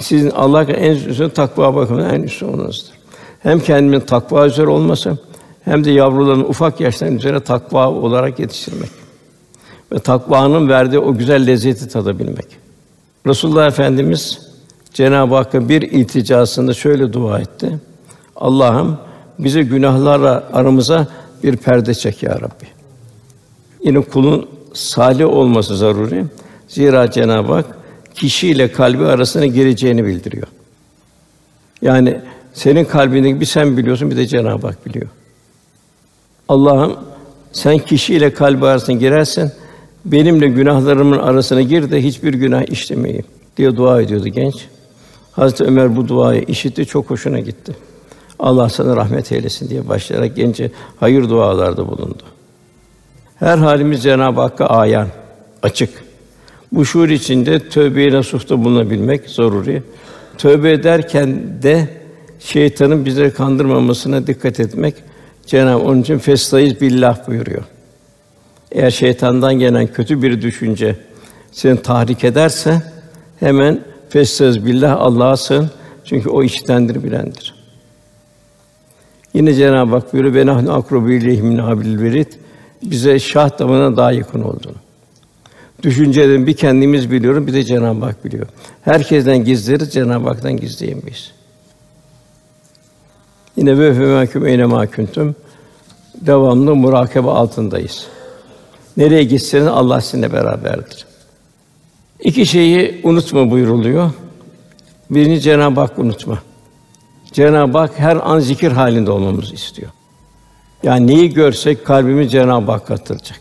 sizin 0.00 0.30
Allah 0.30 0.62
en 0.62 0.94
üstün 0.94 1.28
takva 1.28 1.74
bakımından 1.74 2.14
en 2.14 2.22
üstün 2.22 2.48
olunuzdur. 2.48 2.94
Hem 3.42 3.60
kendimin 3.60 4.00
takva 4.00 4.46
üzere 4.46 4.66
olması 4.66 5.18
hem 5.64 5.84
de 5.84 5.90
yavruların 5.90 6.44
ufak 6.44 6.80
yaştan 6.80 7.16
üzerine 7.16 7.40
takva 7.40 7.90
olarak 7.90 8.38
yetiştirmek 8.38 8.90
ve 9.92 9.98
takvanın 9.98 10.68
verdiği 10.68 10.98
o 10.98 11.14
güzel 11.14 11.46
lezzeti 11.46 11.88
tadabilmek. 11.88 12.46
Resulullah 13.26 13.66
Efendimiz 13.66 14.38
Cenab-ı 14.92 15.34
Hakk'a 15.34 15.68
bir 15.68 15.82
ilticasında 15.82 16.74
şöyle 16.74 17.12
dua 17.12 17.38
etti. 17.38 17.78
Allah'ım 18.36 18.98
bize 19.38 19.62
günahlarla 19.62 20.44
aramıza 20.52 21.06
bir 21.42 21.56
perde 21.56 21.94
çek 21.94 22.22
ya 22.22 22.34
Rabbi. 22.34 22.66
Yine 23.82 24.00
kulun 24.00 24.48
salih 24.74 25.26
olması 25.26 25.76
zaruri. 25.76 26.24
Zira 26.68 27.10
Cenab-ı 27.10 27.52
Hak 27.52 27.66
kişiyle 28.14 28.72
kalbi 28.72 29.04
arasına 29.04 29.46
gireceğini 29.46 30.04
bildiriyor. 30.04 30.46
Yani 31.82 32.20
senin 32.54 32.84
kalbindeki 32.84 33.40
bir 33.40 33.46
sen 33.46 33.76
biliyorsun, 33.76 34.10
bir 34.10 34.16
de 34.16 34.26
Cenab-ı 34.26 34.66
Hak 34.66 34.86
biliyor. 34.86 35.08
Allah'ım 36.48 36.96
sen 37.52 37.78
kişiyle 37.78 38.32
kalbi 38.34 38.66
arasına 38.66 38.96
girersen 38.96 39.52
benimle 40.04 40.48
günahlarımın 40.48 41.18
arasına 41.18 41.62
gir 41.62 41.90
de 41.90 42.02
hiçbir 42.02 42.34
günah 42.34 42.70
işlemeyeyim 42.70 43.24
diye 43.56 43.76
dua 43.76 44.00
ediyordu 44.00 44.28
genç. 44.28 44.54
Hazreti 45.32 45.64
Ömer 45.64 45.96
bu 45.96 46.08
duayı 46.08 46.42
işitti, 46.42 46.86
çok 46.86 47.10
hoşuna 47.10 47.40
gitti. 47.40 47.76
Allah 48.38 48.68
sana 48.68 48.96
rahmet 48.96 49.32
eylesin 49.32 49.68
diye 49.68 49.88
başlayarak 49.88 50.36
gence 50.36 50.70
hayır 51.00 51.28
dualarda 51.28 51.88
bulundu. 51.88 52.22
Her 53.36 53.58
halimiz 53.58 54.02
Cenab-ı 54.02 54.40
Hakk'a 54.40 54.66
ayan, 54.66 55.08
açık. 55.62 56.05
Bu 56.76 56.84
şuur 56.84 57.08
içinde 57.08 57.68
tövbe-i 57.68 58.12
nasuhta 58.12 58.64
bulunabilmek 58.64 59.30
zaruri. 59.30 59.82
Tövbe 60.38 60.72
ederken 60.72 61.42
de 61.62 61.88
şeytanın 62.40 63.04
bizleri 63.04 63.32
kandırmamasına 63.32 64.26
dikkat 64.26 64.60
etmek 64.60 64.94
Cenab-ı 65.46 65.84
onun 65.84 66.02
için 66.02 66.18
festayız 66.18 66.80
billah 66.80 67.28
buyuruyor. 67.28 67.64
Eğer 68.72 68.90
şeytandan 68.90 69.54
gelen 69.54 69.86
kötü 69.86 70.22
bir 70.22 70.42
düşünce 70.42 70.96
seni 71.52 71.82
tahrik 71.82 72.24
ederse 72.24 72.82
hemen 73.40 73.80
festez 74.08 74.66
billah 74.66 75.00
Allah'a 75.00 75.36
sığın. 75.36 75.70
Çünkü 76.04 76.28
o 76.28 76.42
işitendir, 76.42 77.04
bilendir. 77.04 77.54
Yine 79.34 79.54
Cenab-ı 79.54 79.90
Hak 79.90 80.12
buyuruyor 80.12 80.34
ve 80.34 80.46
nahnu 80.46 80.74
akrubu 80.74 81.10
ileyhi 81.10 81.42
min 81.42 81.58
hablil 81.58 82.02
verid. 82.02 82.32
Bize 82.82 83.18
şah 83.18 83.58
damına 83.58 83.96
daha 83.96 84.12
yakın 84.12 84.42
olduğunu. 84.42 84.85
Düşüncelerin 85.82 86.46
bir 86.46 86.56
kendimiz 86.56 87.10
biliyorum, 87.10 87.46
bir 87.46 87.52
de 87.52 87.64
Cenab-ı 87.64 88.04
Hak 88.04 88.24
biliyor. 88.24 88.46
Herkesten 88.82 89.44
gizleriz, 89.44 89.92
Cenab-ı 89.92 90.28
Hak'tan 90.28 90.56
gizleyemeyiz. 90.56 91.32
Yine 93.56 93.78
ve 93.78 94.14
mahkum 94.14 94.46
eyne 94.46 94.64
mahkuntum. 94.64 95.36
Devamlı 96.20 96.74
murakabe 96.74 97.30
altındayız. 97.30 98.06
Nereye 98.96 99.24
gitseniz 99.24 99.66
Allah 99.66 100.00
sizinle 100.00 100.32
beraberdir. 100.32 101.06
İki 102.20 102.46
şeyi 102.46 103.00
unutma 103.04 103.50
buyuruluyor. 103.50 104.10
Birini 105.10 105.40
Cenab-ı 105.40 105.80
Hak 105.80 105.98
unutma. 105.98 106.38
Cenab-ı 107.32 107.78
Hak 107.78 107.98
her 107.98 108.30
an 108.30 108.38
zikir 108.38 108.72
halinde 108.72 109.10
olmamızı 109.10 109.54
istiyor. 109.54 109.90
Yani 110.82 111.06
neyi 111.06 111.34
görsek 111.34 111.84
kalbimiz 111.86 112.32
Cenab-ı 112.32 112.72
Hak 112.72 112.86
katılacak. 112.86 113.40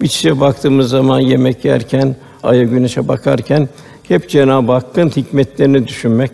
Bir 0.00 0.08
çiçeğe 0.08 0.40
baktığımız 0.40 0.90
zaman 0.90 1.20
yemek 1.20 1.64
yerken, 1.64 2.16
aya 2.42 2.62
güneşe 2.62 3.08
bakarken 3.08 3.68
hep 4.02 4.30
Cenab-ı 4.30 4.72
Hakk'ın 4.72 5.08
hikmetlerini 5.08 5.88
düşünmek, 5.88 6.30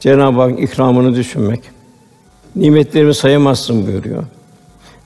Cenab-ı 0.00 0.40
Hakk'ın 0.40 0.56
ikramını 0.56 1.16
düşünmek. 1.16 1.60
Nimetlerimi 2.56 3.14
sayamazsın 3.14 3.86
buyuruyor. 3.86 4.24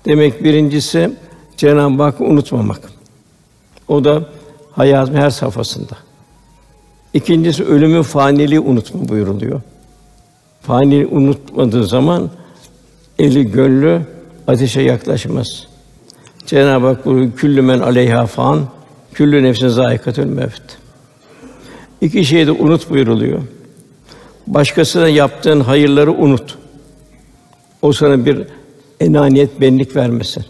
Demek 0.05 0.45
birincisi 0.45 1.11
Cenab-ı 1.57 2.03
Hakk'ı 2.03 2.25
unutmamak. 2.25 2.81
O 3.89 4.05
da 4.05 4.29
hayatın 4.73 5.15
her 5.15 5.31
safhasında. 5.31 5.97
İkincisi 7.15 7.65
ölümü 7.65 8.03
faniliği 8.03 8.61
unutma 8.61 9.09
buyuruluyor. 9.09 9.61
Fani 10.63 11.07
unutmadığı 11.07 11.87
zaman 11.87 12.31
eli 13.19 13.51
gönlü 13.51 14.03
ateşe 14.47 14.81
yaklaşmaz. 14.81 15.72
Cenab-ı 16.47 16.87
Hak 16.87 17.07
buyuruyor, 17.07 17.33
küllü 17.33 17.63
men 17.63 17.81
aleyha 17.81 18.27
fan, 18.27 18.67
küllü 19.15 19.43
nefsin 19.43 19.69
zâikatül 19.69 20.27
mevt. 20.27 20.63
İki 22.01 22.25
şeyi 22.25 22.47
de 22.47 22.51
unut 22.51 22.91
buyuruluyor. 22.91 23.43
Başkasına 24.47 25.09
yaptığın 25.09 25.61
hayırları 25.61 26.13
unut. 26.13 26.59
O 27.83 27.93
sana 27.93 28.27
bir 28.27 28.47
enaniyet, 29.01 29.61
benlik 29.61 29.97
vermesin. 29.97 30.45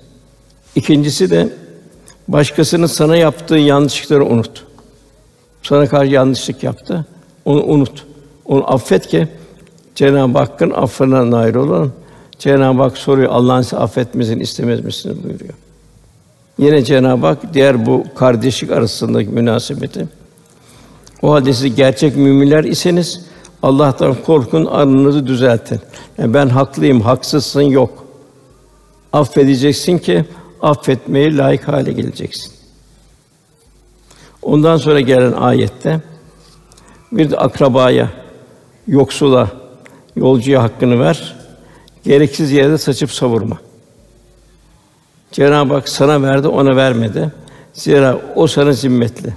İkincisi 0.74 1.30
de 1.30 1.48
başkasının 2.28 2.86
sana 2.86 3.16
yaptığı 3.16 3.56
yanlışlıkları 3.56 4.24
unut. 4.24 4.64
Sana 5.62 5.86
karşı 5.86 6.12
yanlışlık 6.12 6.62
yaptı, 6.62 7.06
onu 7.44 7.64
unut. 7.64 8.06
Onu 8.44 8.72
affet 8.74 9.06
ki 9.06 9.28
Cenab-ı 9.94 10.38
Hakk'ın 10.38 10.70
affına 10.70 11.30
nail 11.30 11.54
olun. 11.54 11.92
Cenab-ı 12.38 12.82
Hak 12.82 12.98
soruyor 12.98 13.30
Allah'ın 13.32 13.62
sizi 13.62 13.76
affetmesini 13.76 14.42
istemez 14.42 14.84
misiniz 14.84 15.24
buyuruyor. 15.24 15.54
Yine 16.58 16.84
Cenab-ı 16.84 17.26
Hak 17.26 17.54
diğer 17.54 17.86
bu 17.86 18.04
kardeşlik 18.14 18.70
arasındaki 18.70 19.28
münasebeti 19.28 20.08
o 21.22 21.32
halde 21.32 21.52
siz 21.52 21.74
gerçek 21.74 22.16
müminler 22.16 22.64
iseniz 22.64 23.26
Allah'tan 23.62 24.14
korkun, 24.14 24.66
aranızı 24.66 25.26
düzeltin. 25.26 25.80
Yani 26.18 26.34
ben 26.34 26.48
haklıyım, 26.48 27.00
haksızsın 27.00 27.62
yok. 27.62 28.06
Affedeceksin 29.12 29.98
ki 29.98 30.24
affetmeye 30.62 31.36
layık 31.36 31.68
hale 31.68 31.92
geleceksin. 31.92 32.52
Ondan 34.42 34.76
sonra 34.76 35.00
gelen 35.00 35.32
ayette 35.32 36.00
bir 37.12 37.30
de 37.30 37.36
akrabaya, 37.36 38.10
yoksula, 38.86 39.48
yolcuya 40.16 40.62
hakkını 40.62 41.00
ver. 41.00 41.36
Gereksiz 42.04 42.52
yerde 42.52 42.78
saçıp 42.78 43.10
savurma. 43.10 43.58
Cenab-ı 45.32 45.74
Hak 45.74 45.88
sana 45.88 46.22
verdi, 46.22 46.48
ona 46.48 46.76
vermedi. 46.76 47.32
Zira 47.72 48.18
o 48.34 48.46
sana 48.46 48.72
zimmetli. 48.72 49.32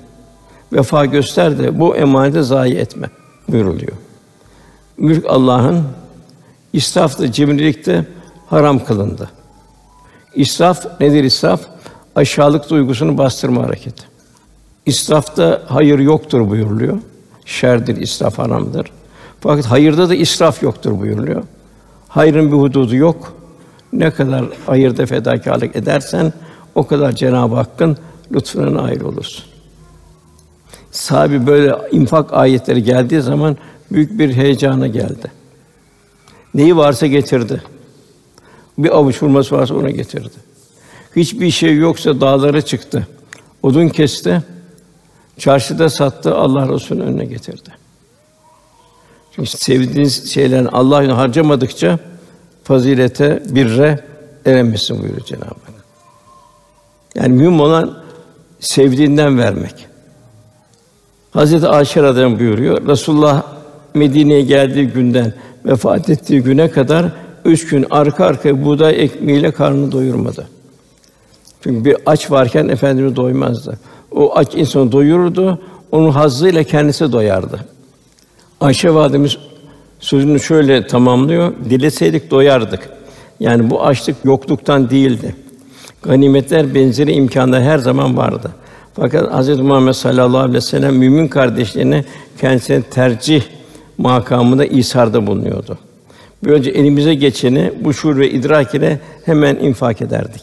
Vefa 0.74 1.06
göster 1.06 1.60
de 1.60 1.80
bu 1.80 1.96
emaneti 1.96 2.44
zayi 2.44 2.76
etme 2.76 3.08
buyuruluyor. 3.50 3.92
Mülk 4.98 5.26
Allah'ın 5.30 5.84
israf 6.74 7.20
da 7.20 7.32
cimrilik 7.32 7.86
de 7.86 8.06
haram 8.48 8.86
kılındı. 8.86 9.30
İsraf 10.36 11.00
nedir 11.00 11.24
israf? 11.24 11.62
Aşağılık 12.16 12.70
duygusunu 12.70 13.18
bastırma 13.18 13.64
hareketi. 13.64 14.04
İsrafta 14.86 15.62
hayır 15.68 16.00
yoktur 16.00 16.50
buyuruluyor. 16.50 16.98
Şerdir, 17.46 17.98
israf 17.98 18.38
haramdır. 18.38 18.92
Fakat 19.40 19.66
hayırda 19.66 20.10
da 20.10 20.16
israf 20.16 20.64
yoktur 20.64 21.00
buyuruluyor. 21.00 21.44
Hayrın 22.08 22.52
bir 22.52 22.58
hududu 22.58 22.96
yok. 22.96 23.34
Ne 23.96 24.12
kadar 24.12 24.46
hayırda 24.66 25.06
fedakarlık 25.06 25.76
edersen 25.76 26.34
o 26.76 26.88
kadar 26.88 27.12
Cenab-ı 27.12 27.56
Hakk'ın 27.56 27.98
lütfuna 28.34 28.74
nail 28.74 29.02
olursun. 29.02 29.46
Sahibi 30.92 31.48
böyle 31.48 31.76
infak 31.92 32.34
ayetleri 32.34 32.84
geldiği 32.84 33.22
zaman 33.22 33.58
büyük 33.92 34.20
bir 34.20 34.34
heyecana 34.34 34.88
geldi. 34.88 35.32
Neyi 36.54 36.78
varsa 36.78 37.08
getirdi. 37.08 37.62
Bir 38.78 38.98
avuç 38.98 39.22
hurması 39.22 39.56
varsa 39.56 39.76
ona 39.76 39.90
getirdi. 39.90 40.36
Hiçbir 41.16 41.52
şey 41.52 41.78
yoksa 41.78 42.22
dağlara 42.22 42.62
çıktı. 42.62 43.08
Odun 43.64 43.90
kesti. 43.90 44.42
Çarşıda 45.38 45.90
sattı, 45.90 46.36
Allah 46.36 46.74
Resulü'nün 46.74 47.06
önüne 47.06 47.26
getirdi. 47.26 47.70
Çünkü 49.32 49.50
sevdiğiniz 49.50 50.34
şeylerin 50.34 50.66
Allah'ın 50.66 51.10
harcamadıkça 51.10 52.00
fazilete, 52.66 53.44
birre 53.50 54.00
eremezsin 54.46 55.02
buyuruyor 55.02 55.26
Cenab-ı 55.26 55.46
Hak. 55.46 55.76
Yani 57.16 57.34
mühim 57.34 57.60
olan 57.60 57.98
sevdiğinden 58.60 59.38
vermek. 59.38 59.88
Hazreti 61.32 61.68
Ayşe 61.68 62.04
radıyallahu 62.04 62.40
buyuruyor. 62.40 62.88
Resulullah 62.88 63.44
Medine'ye 63.94 64.42
geldiği 64.42 64.88
günden 64.88 65.34
vefat 65.66 66.10
ettiği 66.10 66.42
güne 66.42 66.72
kadar 66.72 67.06
üç 67.46 67.68
gün 67.68 67.86
arka 67.90 68.26
arkaya 68.26 68.66
buğday 68.66 69.04
ekmeğiyle 69.04 69.52
karnını 69.52 69.92
doyurmadı. 69.92 70.48
Çünkü 71.62 71.86
bir 71.86 71.98
aç 72.06 72.32
varken 72.32 72.68
efendimiz 72.68 73.16
doymazdı. 73.16 73.80
O 74.12 74.36
aç 74.38 74.56
insanı 74.56 74.92
doyururdu, 74.92 75.62
onun 75.92 76.12
hazzıyla 76.12 76.64
kendisi 76.64 77.12
doyardı. 77.12 77.60
Ayşe 78.62 78.94
validemiz 78.94 79.38
sözünü 80.06 80.40
şöyle 80.40 80.88
tamamlıyor. 80.88 81.54
Dileseydik 81.70 82.32
doyardık. 82.32 82.90
Yani 83.40 83.70
bu 83.70 83.84
açlık 83.86 84.16
yokluktan 84.24 84.90
değildi. 84.90 85.36
Ganimetler 86.04 86.76
benzeri 86.76 87.12
imkanlar 87.12 87.64
her 87.64 87.78
zaman 87.78 88.18
vardı. 88.18 88.52
Fakat 88.94 89.42
Hz. 89.42 89.60
Muhammed 89.60 89.94
sallallahu 89.94 90.38
aleyhi 90.38 90.54
ve 90.54 90.62
sellem 90.62 90.96
mümin 90.96 91.28
kardeşlerine 91.28 92.06
kendisine 92.42 92.82
tercih 92.82 93.44
makamında 93.98 94.66
isarda 94.66 95.28
bulunuyordu. 95.28 95.78
Böylece 96.44 96.72
elimize 96.72 97.14
geçeni 97.14 97.72
bu 97.82 97.94
şuur 97.94 98.18
ve 98.18 98.32
idrak 98.32 98.76
ile 98.76 99.00
hemen 99.26 99.56
infak 99.56 100.02
ederdik. 100.02 100.42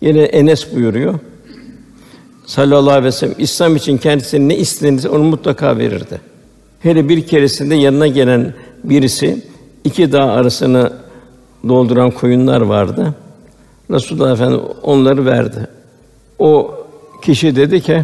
Yine 0.00 0.22
Enes 0.22 0.74
buyuruyor. 0.74 1.18
Sallallahu 2.46 2.90
aleyhi 2.90 3.04
ve 3.04 3.12
sellem 3.12 3.34
İslam 3.38 3.76
için 3.76 3.98
kendisine 3.98 4.48
ne 4.48 4.56
istenirse 4.56 5.08
onu 5.08 5.24
mutlaka 5.24 5.78
verirdi. 5.78 6.20
Hele 6.86 7.08
bir 7.08 7.26
keresinde 7.26 7.74
yanına 7.74 8.06
gelen 8.06 8.54
birisi 8.84 9.44
iki 9.84 10.12
dağ 10.12 10.24
arasını 10.24 10.92
dolduran 11.68 12.10
koyunlar 12.10 12.60
vardı. 12.60 13.14
Resulullah 13.90 14.32
Efendimiz 14.32 14.64
onları 14.82 15.26
verdi. 15.26 15.68
O 16.38 16.74
kişi 17.22 17.56
dedi 17.56 17.80
ki 17.80 18.02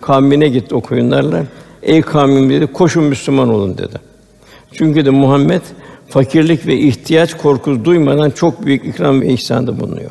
kavmine 0.00 0.48
gitti 0.48 0.74
o 0.74 0.80
koyunlarla. 0.80 1.44
Ey 1.82 2.02
kavmim 2.02 2.50
dedi, 2.50 2.66
koşun 2.66 3.04
Müslüman 3.04 3.48
olun 3.48 3.78
dedi. 3.78 3.96
Çünkü 4.72 5.04
de 5.04 5.10
Muhammed 5.10 5.62
fakirlik 6.08 6.66
ve 6.66 6.76
ihtiyaç 6.76 7.36
korkusu 7.36 7.84
duymadan 7.84 8.30
çok 8.30 8.66
büyük 8.66 8.86
ikram 8.86 9.20
ve 9.20 9.26
ihsanda 9.26 9.80
bulunuyor. 9.80 10.10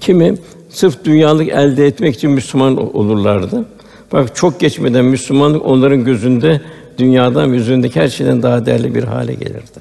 Kimi 0.00 0.34
sırf 0.68 1.04
dünyalık 1.04 1.48
elde 1.48 1.86
etmek 1.86 2.14
için 2.14 2.30
Müslüman 2.30 2.96
olurlardı. 2.96 3.64
Bak 4.12 4.36
çok 4.36 4.60
geçmeden 4.60 5.04
Müslümanlık 5.04 5.66
onların 5.66 6.04
gözünde 6.04 6.60
dünyadan 7.00 7.52
ve 7.52 7.56
yüzündeki 7.56 8.00
her 8.00 8.08
şeyden 8.08 8.42
daha 8.42 8.66
değerli 8.66 8.94
bir 8.94 9.04
hale 9.04 9.34
gelirdi. 9.34 9.80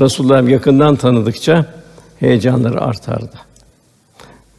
Resulullah 0.00 0.48
yakından 0.48 0.96
tanıdıkça 0.96 1.66
heyecanları 2.20 2.80
artardı. 2.80 3.36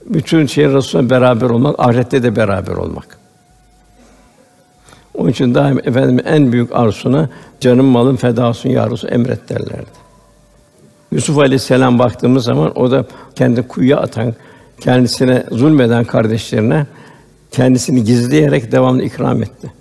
Bütün 0.06 0.46
şey 0.46 0.66
Resulullah 0.66 1.10
beraber 1.10 1.50
olmak, 1.50 1.80
ahirette 1.80 2.24
de 2.24 2.36
beraber 2.36 2.74
olmak. 2.74 3.18
Onun 5.14 5.30
için 5.30 5.56
daim 5.56 5.80
efendim 5.80 6.20
en 6.26 6.52
büyük 6.52 6.76
arzusuna 6.76 7.30
canım 7.60 7.86
malım 7.86 8.16
feda 8.16 8.48
olsun 8.48 8.70
ya 8.70 8.90
Resul 8.90 9.10
emret 9.12 9.50
derlerdi. 9.50 10.02
Yusuf 11.12 11.38
Aleyhisselam 11.38 12.00
baktığımız 12.00 12.44
zaman 12.44 12.80
o 12.80 12.92
da 12.92 13.06
kendi 13.36 13.68
kuyuya 13.68 13.98
atan 13.98 14.34
kendisine 14.80 15.44
zulmeden 15.52 16.04
kardeşlerine 16.04 16.86
kendisini 17.52 18.04
gizleyerek 18.04 18.72
devamlı 18.72 19.04
ikram 19.04 19.44
etti. 19.44 19.81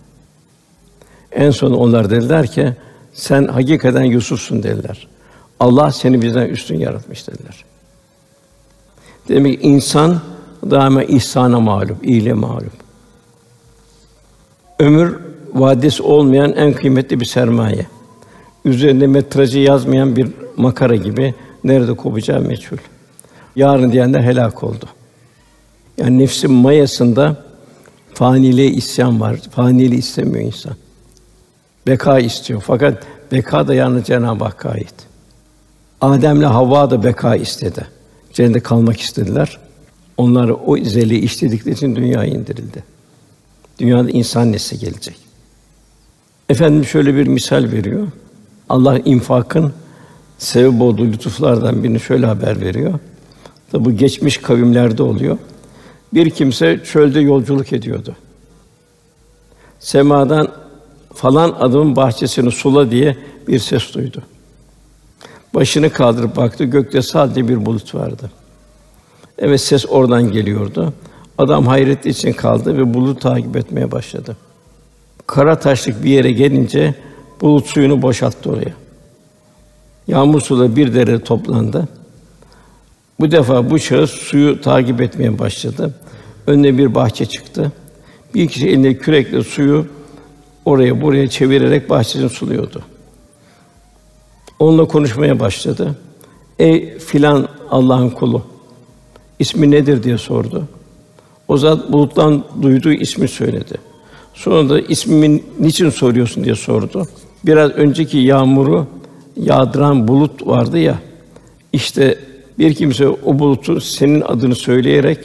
En 1.33 1.51
son 1.51 1.73
onlar 1.73 2.11
dediler 2.11 2.47
ki 2.47 2.73
sen 3.13 3.47
hakikaten 3.47 4.03
Yusuf'sun 4.03 4.63
dediler. 4.63 5.09
Allah 5.61 5.93
seni 5.93 6.23
bizden 6.23 6.47
üstün 6.47 6.79
yaratmış 6.79 7.29
dediler. 7.29 7.65
Demek 9.29 9.61
ki 9.61 9.69
insan 9.69 10.21
daima 10.71 11.03
ihsana 11.03 11.61
mağlup, 11.61 12.07
iyiliğe 12.07 12.35
mağlup. 12.35 12.73
Ömür 14.79 15.17
vadis 15.55 16.01
olmayan 16.01 16.53
en 16.53 16.73
kıymetli 16.73 17.21
bir 17.21 17.25
sermaye. 17.25 17.87
Üzerinde 18.65 19.07
metrajı 19.07 19.59
yazmayan 19.59 20.17
bir 20.17 20.29
makara 20.57 20.97
gibi 20.97 21.35
nerede 21.65 21.95
kopacağı 21.95 22.41
meçhul. 22.41 22.77
Yarın 23.57 23.93
diyenler 23.93 24.21
helak 24.21 24.65
oldu. 24.65 24.85
Yani 25.99 26.19
nefsin 26.19 26.53
mayasında 26.53 27.45
faniliğe 28.15 28.71
isyan 28.71 29.21
var. 29.21 29.37
Faniliği 29.51 29.99
istemiyor 29.99 30.45
insan. 30.45 30.73
Beka 31.87 32.19
istiyor. 32.19 32.63
Fakat 32.67 33.07
beka 33.33 33.69
da 33.69 33.75
yalnız 33.75 34.05
Cenab-ı 34.05 34.45
Hakk'a 34.45 34.71
ait. 34.71 34.95
Adem'le 36.01 36.43
Havva 36.43 36.91
da 36.91 37.05
beka 37.05 37.37
istedi. 37.37 37.87
Cennette 38.33 38.61
kalmak 38.61 39.01
istediler. 39.01 39.59
Onlar 40.17 40.49
o 40.67 40.77
izeli 40.77 41.19
işledikleri 41.19 41.75
için 41.75 41.97
dünyaya 41.97 42.33
indirildi. 42.33 42.85
Dünyada 43.79 44.11
insan 44.11 44.53
nesli 44.53 44.79
gelecek. 44.79 45.17
Efendim 46.49 46.85
şöyle 46.85 47.15
bir 47.15 47.27
misal 47.27 47.73
veriyor. 47.73 48.09
Allah 48.69 48.99
infakın 48.99 49.73
sebep 50.39 50.81
olduğu 50.81 51.07
lütuflardan 51.07 51.85
birini 51.85 52.01
şöyle 52.01 52.27
haber 52.27 52.61
veriyor. 52.61 52.99
Tabi 53.73 53.85
bu 53.85 53.93
geçmiş 53.93 54.39
kavimlerde 54.39 55.03
oluyor. 55.03 55.39
Bir 56.15 56.31
kimse 56.31 56.81
çölde 56.85 57.21
yolculuk 57.21 57.73
ediyordu. 57.73 58.17
Semadan 59.81 60.49
falan 61.15 61.57
adamın 61.59 61.97
bahçesini 61.97 62.51
sula 62.51 62.91
diye 62.91 63.17
bir 63.49 63.59
ses 63.59 63.95
duydu. 63.95 64.23
Başını 65.55 65.91
kaldırıp 65.91 66.37
baktı, 66.37 66.65
gökte 66.65 67.03
sadece 67.03 67.49
bir 67.49 67.67
bulut 67.67 67.95
vardı. 67.95 68.31
Evet 69.39 69.61
ses 69.61 69.87
oradan 69.89 70.33
geliyordu. 70.33 70.93
Adam 71.39 71.67
hayret 71.67 72.07
için 72.07 72.33
kaldı 72.33 72.79
ve 72.79 72.95
bulutu 72.95 73.21
takip 73.21 73.57
etmeye 73.57 73.93
başladı. 73.93 74.37
Kara 75.27 75.59
taşlık 75.59 76.05
bir 76.05 76.11
yere 76.11 76.33
gelince 76.33 76.95
bulut 77.41 77.67
suyunu 77.67 78.03
boşalttı 78.03 78.51
oraya. 78.51 78.73
Yağmur 80.09 80.41
suları 80.41 80.77
bir 80.77 80.95
dere 80.95 81.21
toplandı. 81.21 81.89
Bu 83.21 83.31
defa 83.31 83.71
bu 83.71 83.79
şahıs 83.79 84.11
suyu 84.11 84.61
takip 84.61 85.01
etmeye 85.01 85.39
başladı. 85.39 85.95
Önüne 86.47 86.79
bir 86.79 86.95
bahçe 86.95 87.27
çıktı. 87.27 87.73
Bir 88.35 88.49
kişi 88.49 88.69
elinde 88.69 88.99
kürekle 88.99 89.45
suyu 89.45 89.87
oraya 90.71 91.03
buraya 91.03 91.29
çevirerek 91.29 91.91
bahçesini 91.91 92.29
suluyordu. 92.29 92.83
Onunla 94.59 94.85
konuşmaya 94.85 95.41
başladı. 95.41 95.97
Ey 96.59 96.99
filan 96.99 97.49
Allah'ın 97.71 98.11
kulu. 98.11 98.43
İsmi 99.39 99.71
nedir 99.71 100.03
diye 100.03 100.19
sordu. 100.19 100.65
O 101.49 101.57
zat 101.57 101.93
buluttan 101.93 102.45
duyduğu 102.63 102.93
ismi 102.93 103.29
söyledi. 103.29 103.79
Sonra 104.35 104.69
da 104.69 104.81
ismimi 104.81 105.43
niçin 105.59 105.91
soruyorsun 105.91 106.45
diye 106.45 106.55
sordu. 106.55 107.07
Biraz 107.47 107.71
önceki 107.71 108.19
yağmuru 108.19 108.87
yağdıran 109.37 110.09
bulut 110.09 110.47
vardı 110.47 110.79
ya. 110.79 110.99
İşte 111.73 112.19
bir 112.59 112.75
kimse 112.75 113.09
o 113.09 113.39
bulutu 113.39 113.81
senin 113.81 114.21
adını 114.21 114.55
söyleyerek 114.55 115.19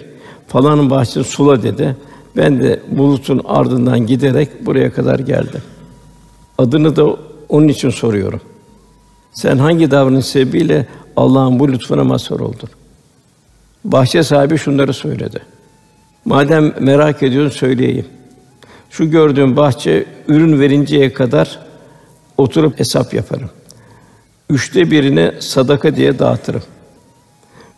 falanın 0.48 0.90
bahçesini 0.90 1.24
sula 1.24 1.64
dedi. 1.64 1.96
Ben 2.38 2.64
de 2.64 2.80
bulutun 2.92 3.42
ardından 3.46 4.00
giderek 4.08 4.66
buraya 4.66 4.94
kadar 4.94 5.20
geldim. 5.20 5.62
Adını 6.58 6.96
da 6.96 7.18
onun 7.50 7.68
için 7.68 7.90
soruyorum. 7.90 8.42
Sen 9.32 9.58
hangi 9.58 9.92
davranış 9.92 10.26
sebebiyle 10.26 10.88
Allah'ın 11.16 11.60
bu 11.60 11.72
lütfuna 11.72 12.04
mazhar 12.04 12.40
oldun? 12.40 12.70
Bahçe 13.84 14.24
sahibi 14.24 14.58
şunları 14.58 14.94
söyledi. 14.94 15.42
Madem 16.26 16.74
merak 16.80 17.24
ediyorsun 17.24 17.58
söyleyeyim. 17.58 18.06
Şu 18.90 19.12
gördüğüm 19.12 19.58
bahçe 19.58 20.06
ürün 20.28 20.60
verinceye 20.60 21.14
kadar 21.14 21.60
oturup 22.38 22.80
hesap 22.80 23.14
yaparım. 23.14 23.50
Üçte 24.50 24.92
birini 24.92 25.32
sadaka 25.40 25.96
diye 25.96 26.20
dağıtırım. 26.20 26.64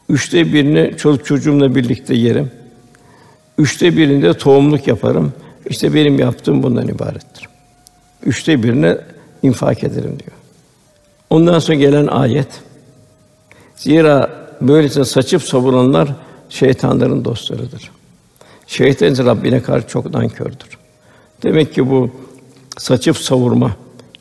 Üçte 0.09 0.53
birini 0.53 0.97
çoluk 0.97 1.25
çocuğumla 1.25 1.75
birlikte 1.75 2.15
yerim. 2.15 2.51
Üçte 3.57 3.97
birinde 3.97 4.33
tohumluk 4.33 4.87
yaparım. 4.87 5.33
İşte 5.69 5.93
benim 5.93 6.19
yaptığım 6.19 6.63
bundan 6.63 6.87
ibarettir. 6.87 7.47
Üçte 8.25 8.63
birini 8.63 8.97
infak 9.43 9.83
ederim 9.83 10.19
diyor. 10.19 10.37
Ondan 11.29 11.59
sonra 11.59 11.77
gelen 11.77 12.07
ayet. 12.07 12.47
Zira 13.75 14.29
böylece 14.61 15.05
saçıp 15.05 15.43
savunanlar 15.43 16.09
şeytanların 16.49 17.25
dostlarıdır. 17.25 17.91
Şeytan 18.67 19.25
Rabbine 19.25 19.61
karşı 19.61 19.87
çok 19.87 20.13
nankördür. 20.13 20.77
Demek 21.43 21.73
ki 21.73 21.89
bu 21.89 22.09
saçıp 22.77 23.17
savurma, 23.17 23.71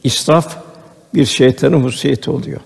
israf 0.04 0.56
bir 1.14 1.24
şeytanın 1.24 1.84
hususiyeti 1.84 2.30
oluyor. 2.30 2.60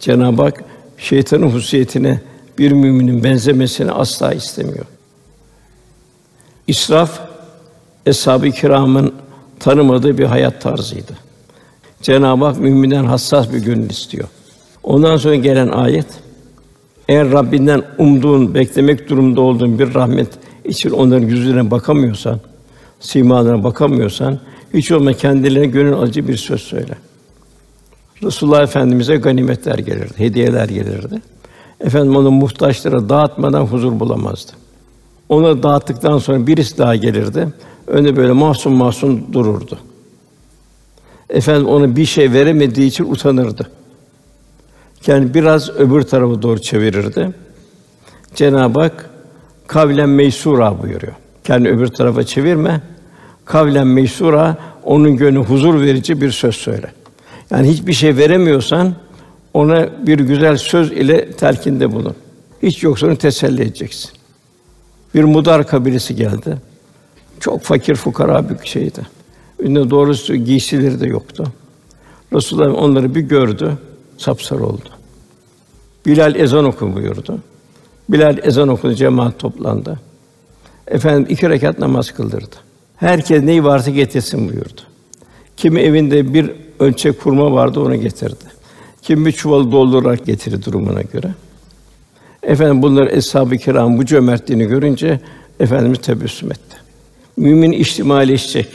Cenab-ı 0.00 0.42
Hak 0.42 0.64
şeytanın 0.98 1.46
hususiyetine 1.46 2.20
bir 2.58 2.72
müminin 2.72 3.24
benzemesini 3.24 3.92
asla 3.92 4.34
istemiyor. 4.34 4.86
İsraf 6.66 7.20
eshab-ı 8.06 8.50
kiramın 8.50 9.14
tanımadığı 9.60 10.18
bir 10.18 10.24
hayat 10.24 10.60
tarzıydı. 10.60 11.12
Cenab-ı 12.02 12.44
Hak 12.44 12.60
müminden 12.60 13.04
hassas 13.04 13.52
bir 13.52 13.58
gönül 13.58 13.90
istiyor. 13.90 14.28
Ondan 14.82 15.16
sonra 15.16 15.34
gelen 15.34 15.68
ayet 15.68 16.06
eğer 17.08 17.30
Rabbinden 17.30 17.82
umduğun, 17.98 18.54
beklemek 18.54 19.08
durumunda 19.08 19.40
olduğun 19.40 19.78
bir 19.78 19.94
rahmet 19.94 20.28
için 20.64 20.90
onların 20.90 21.26
yüzüne 21.26 21.70
bakamıyorsan, 21.70 22.40
simalarına 23.00 23.64
bakamıyorsan, 23.64 24.38
hiç 24.74 24.92
olma 24.92 25.12
kendilerine 25.12 25.66
gönül 25.66 25.98
acı 25.98 26.28
bir 26.28 26.36
söz 26.36 26.60
söyle. 26.60 26.94
Resulullah 28.22 28.62
Efendimize 28.62 29.16
ganimetler 29.16 29.78
gelirdi, 29.78 30.14
hediyeler 30.16 30.68
gelirdi. 30.68 31.22
Efendim 31.80 32.16
onu 32.16 32.30
muhtaçlara 32.30 33.08
dağıtmadan 33.08 33.62
huzur 33.62 34.00
bulamazdı. 34.00 34.52
Ona 35.34 35.62
dağıttıktan 35.62 36.18
sonra 36.18 36.46
birisi 36.46 36.78
daha 36.78 36.96
gelirdi. 36.96 37.48
Önde 37.86 38.16
böyle 38.16 38.32
mahzun 38.32 38.72
mahzun 38.72 39.26
dururdu. 39.32 39.78
Efendim 41.30 41.66
ona 41.66 41.96
bir 41.96 42.04
şey 42.04 42.32
veremediği 42.32 42.86
için 42.86 43.04
utanırdı. 43.04 43.70
Yani 45.06 45.34
biraz 45.34 45.70
öbür 45.70 46.02
tarafa 46.02 46.42
doğru 46.42 46.62
çevirirdi. 46.62 47.30
Cenab-ı 48.34 48.80
Hak 48.80 49.10
kavlen 49.66 50.08
meysura 50.08 50.82
buyuruyor. 50.82 51.12
Kendi 51.44 51.68
öbür 51.68 51.86
tarafa 51.86 52.24
çevirme. 52.24 52.80
Kavlen 53.44 53.86
meysura 53.86 54.56
onun 54.84 55.16
gönlü 55.16 55.38
huzur 55.38 55.80
verici 55.80 56.20
bir 56.20 56.30
söz 56.30 56.54
söyle. 56.56 56.92
Yani 57.50 57.68
hiçbir 57.68 57.92
şey 57.92 58.16
veremiyorsan 58.16 58.94
ona 59.54 59.88
bir 60.06 60.18
güzel 60.18 60.56
söz 60.56 60.92
ile 60.92 61.32
telkinde 61.32 61.92
bulun. 61.92 62.14
Hiç 62.62 62.82
yoksa 62.82 63.06
onu 63.06 63.16
teselli 63.16 63.62
edeceksin. 63.62 64.10
Bir 65.14 65.24
Mudar 65.24 65.66
kabilesi 65.66 66.16
geldi. 66.16 66.56
Çok 67.40 67.62
fakir 67.62 67.94
fukara 67.94 68.48
bir 68.48 68.66
şeydi. 68.66 69.00
Ünlü 69.60 69.90
doğrusu 69.90 70.36
giysileri 70.36 71.00
de 71.00 71.06
yoktu. 71.06 71.44
Resulullah 72.32 72.82
onları 72.82 73.14
bir 73.14 73.20
gördü, 73.20 73.78
sapsarı 74.18 74.66
oldu. 74.66 74.88
Bilal 76.06 76.34
ezan 76.34 76.64
oku 76.64 76.94
buyurdu. 76.94 77.38
Bilal 78.08 78.38
ezan 78.42 78.68
okudu, 78.68 78.94
cemaat 78.94 79.38
toplandı. 79.38 80.00
Efendim 80.86 81.26
iki 81.28 81.50
rekat 81.50 81.78
namaz 81.78 82.10
kıldırdı. 82.10 82.56
Herkes 82.96 83.42
neyi 83.42 83.64
varsa 83.64 83.90
getirsin 83.90 84.48
buyurdu. 84.48 84.80
Kimi 85.56 85.80
evinde 85.80 86.34
bir 86.34 86.50
ölçek 86.80 87.20
kurma 87.20 87.52
vardı 87.52 87.80
onu 87.80 87.96
getirdi. 87.96 88.44
Kim 89.02 89.26
bir 89.26 89.32
çuval 89.32 89.72
doldurarak 89.72 90.26
getirdi 90.26 90.64
durumuna 90.64 91.02
göre. 91.02 91.34
Efendim 92.46 92.82
bunlar 92.82 93.06
eshab-ı 93.06 93.56
kiram 93.56 93.98
bu 93.98 94.06
cömertliğini 94.06 94.66
görünce 94.66 95.20
efendimiz 95.60 95.98
tebessüm 95.98 96.50
etti. 96.50 96.76
Mümin 97.36 97.72
içtimaileşecek. 97.72 98.68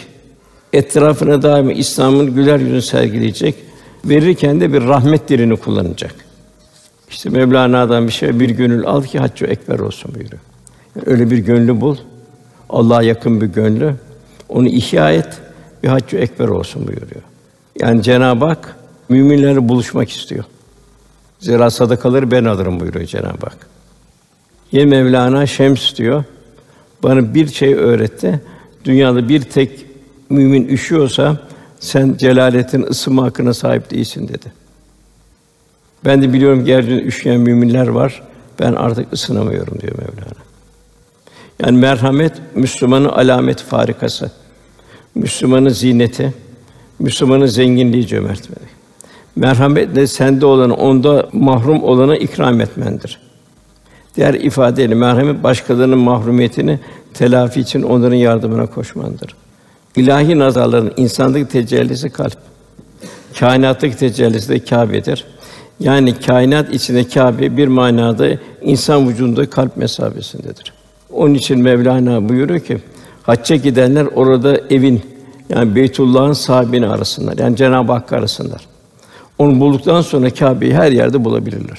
Etrafına 0.73 1.41
daima 1.41 1.71
İslam'ın 1.71 2.35
güler 2.35 2.59
yüzünü 2.59 2.81
sergileyecek. 2.81 3.55
Verirken 4.05 4.61
de 4.61 4.73
bir 4.73 4.81
rahmet 4.81 5.29
dilini 5.29 5.55
kullanacak. 5.55 6.15
İşte 7.09 7.29
Mevlana'dan 7.29 8.07
bir 8.07 8.11
şey 8.11 8.39
bir 8.39 8.49
gönül 8.49 8.85
al 8.85 9.03
ki 9.03 9.19
haccı 9.19 9.45
ekber 9.45 9.79
olsun 9.79 10.15
buyuruyor. 10.15 10.41
Yani 10.95 11.03
öyle 11.05 11.31
bir 11.31 11.37
gönlü 11.37 11.81
bul. 11.81 11.97
Allah'a 12.69 13.03
yakın 13.03 13.41
bir 13.41 13.47
gönlü. 13.47 13.93
Onu 14.49 14.67
ihya 14.67 15.11
et. 15.11 15.37
Bir 15.83 15.87
haccı 15.87 16.17
ekber 16.17 16.47
olsun 16.47 16.87
buyuruyor. 16.87 17.21
Yani 17.79 18.03
Cenab-ı 18.03 18.45
Hak 18.45 18.75
müminlerle 19.09 19.69
buluşmak 19.69 20.09
istiyor. 20.09 20.43
Zira 21.39 21.69
sadakaları 21.69 22.31
ben 22.31 22.45
alırım 22.45 22.79
buyuruyor 22.79 23.05
Cenab-ı 23.05 23.45
Hak. 23.45 23.67
Ye 24.71 24.85
Mevlana 24.85 25.45
Şems 25.45 25.95
diyor. 25.95 26.23
Bana 27.03 27.33
bir 27.33 27.47
şey 27.47 27.73
öğretti. 27.73 28.41
Dünyada 28.85 29.29
bir 29.29 29.41
tek 29.41 29.85
mümin 30.29 30.67
üşüyorsa 30.67 31.37
sen 31.79 32.15
celaletin 32.17 32.83
ısınma 32.83 33.23
hakkına 33.23 33.53
sahip 33.53 33.91
değilsin 33.91 34.27
dedi. 34.27 34.51
Ben 36.05 36.21
de 36.21 36.33
biliyorum 36.33 36.65
ki 36.65 36.71
yeryüzünde 36.71 37.03
üşüyen 37.03 37.39
müminler 37.39 37.87
var. 37.87 38.23
Ben 38.59 38.73
artık 38.73 39.13
ısınamıyorum 39.13 39.79
diyor 39.81 39.93
Mevlana. 39.97 40.43
Yani 41.63 41.77
merhamet 41.77 42.33
Müslümanın 42.55 43.09
alamet 43.09 43.61
farikası. 43.61 44.31
Müslümanın 45.15 45.69
zineti, 45.69 46.33
Müslümanın 46.99 47.45
zenginliği 47.45 48.07
cömertmeli. 48.07 48.78
Merhamet 49.39 49.95
de 49.95 50.07
sende 50.07 50.45
olanı 50.45 50.73
onda 50.73 51.29
mahrum 51.33 51.83
olana 51.83 52.17
ikram 52.17 52.61
etmendir. 52.61 53.19
Diğer 54.15 54.33
ifadeyle 54.33 54.95
merhamet 54.95 55.43
başkalarının 55.43 55.97
mahrumiyetini 55.97 56.79
telafi 57.13 57.61
için 57.61 57.81
onların 57.81 58.15
yardımına 58.15 58.65
koşmandır. 58.65 59.35
İlahi 59.95 60.39
nazarların 60.39 60.93
insandaki 60.97 61.47
tecellisi 61.47 62.09
kalp. 62.09 62.37
Kainattaki 63.39 63.97
tecellisi 63.97 64.49
de 64.49 64.59
Kâbe'dir. 64.59 65.25
Yani 65.79 66.19
kainat 66.19 66.73
içinde 66.73 67.07
Kâbe 67.07 67.57
bir 67.57 67.67
manada 67.67 68.29
insan 68.61 69.09
vücudunda 69.09 69.49
kalp 69.49 69.77
mesabesindedir. 69.77 70.73
Onun 71.13 71.33
için 71.33 71.59
Mevlana 71.59 72.29
buyuruyor 72.29 72.59
ki 72.59 72.77
hacca 73.23 73.55
gidenler 73.55 74.05
orada 74.15 74.57
evin 74.69 75.01
yani 75.49 75.75
Beytullah'ın 75.75 76.33
sahibini 76.33 76.87
arasınlar. 76.87 77.37
Yani 77.37 77.55
Cenab-ı 77.55 77.91
Hakk'ı 77.91 78.15
arasınlar. 78.15 78.61
Onu 79.39 79.59
bulduktan 79.59 80.01
sonra 80.01 80.29
Kâbe'yi 80.29 80.73
her 80.73 80.91
yerde 80.91 81.25
bulabilirler. 81.25 81.77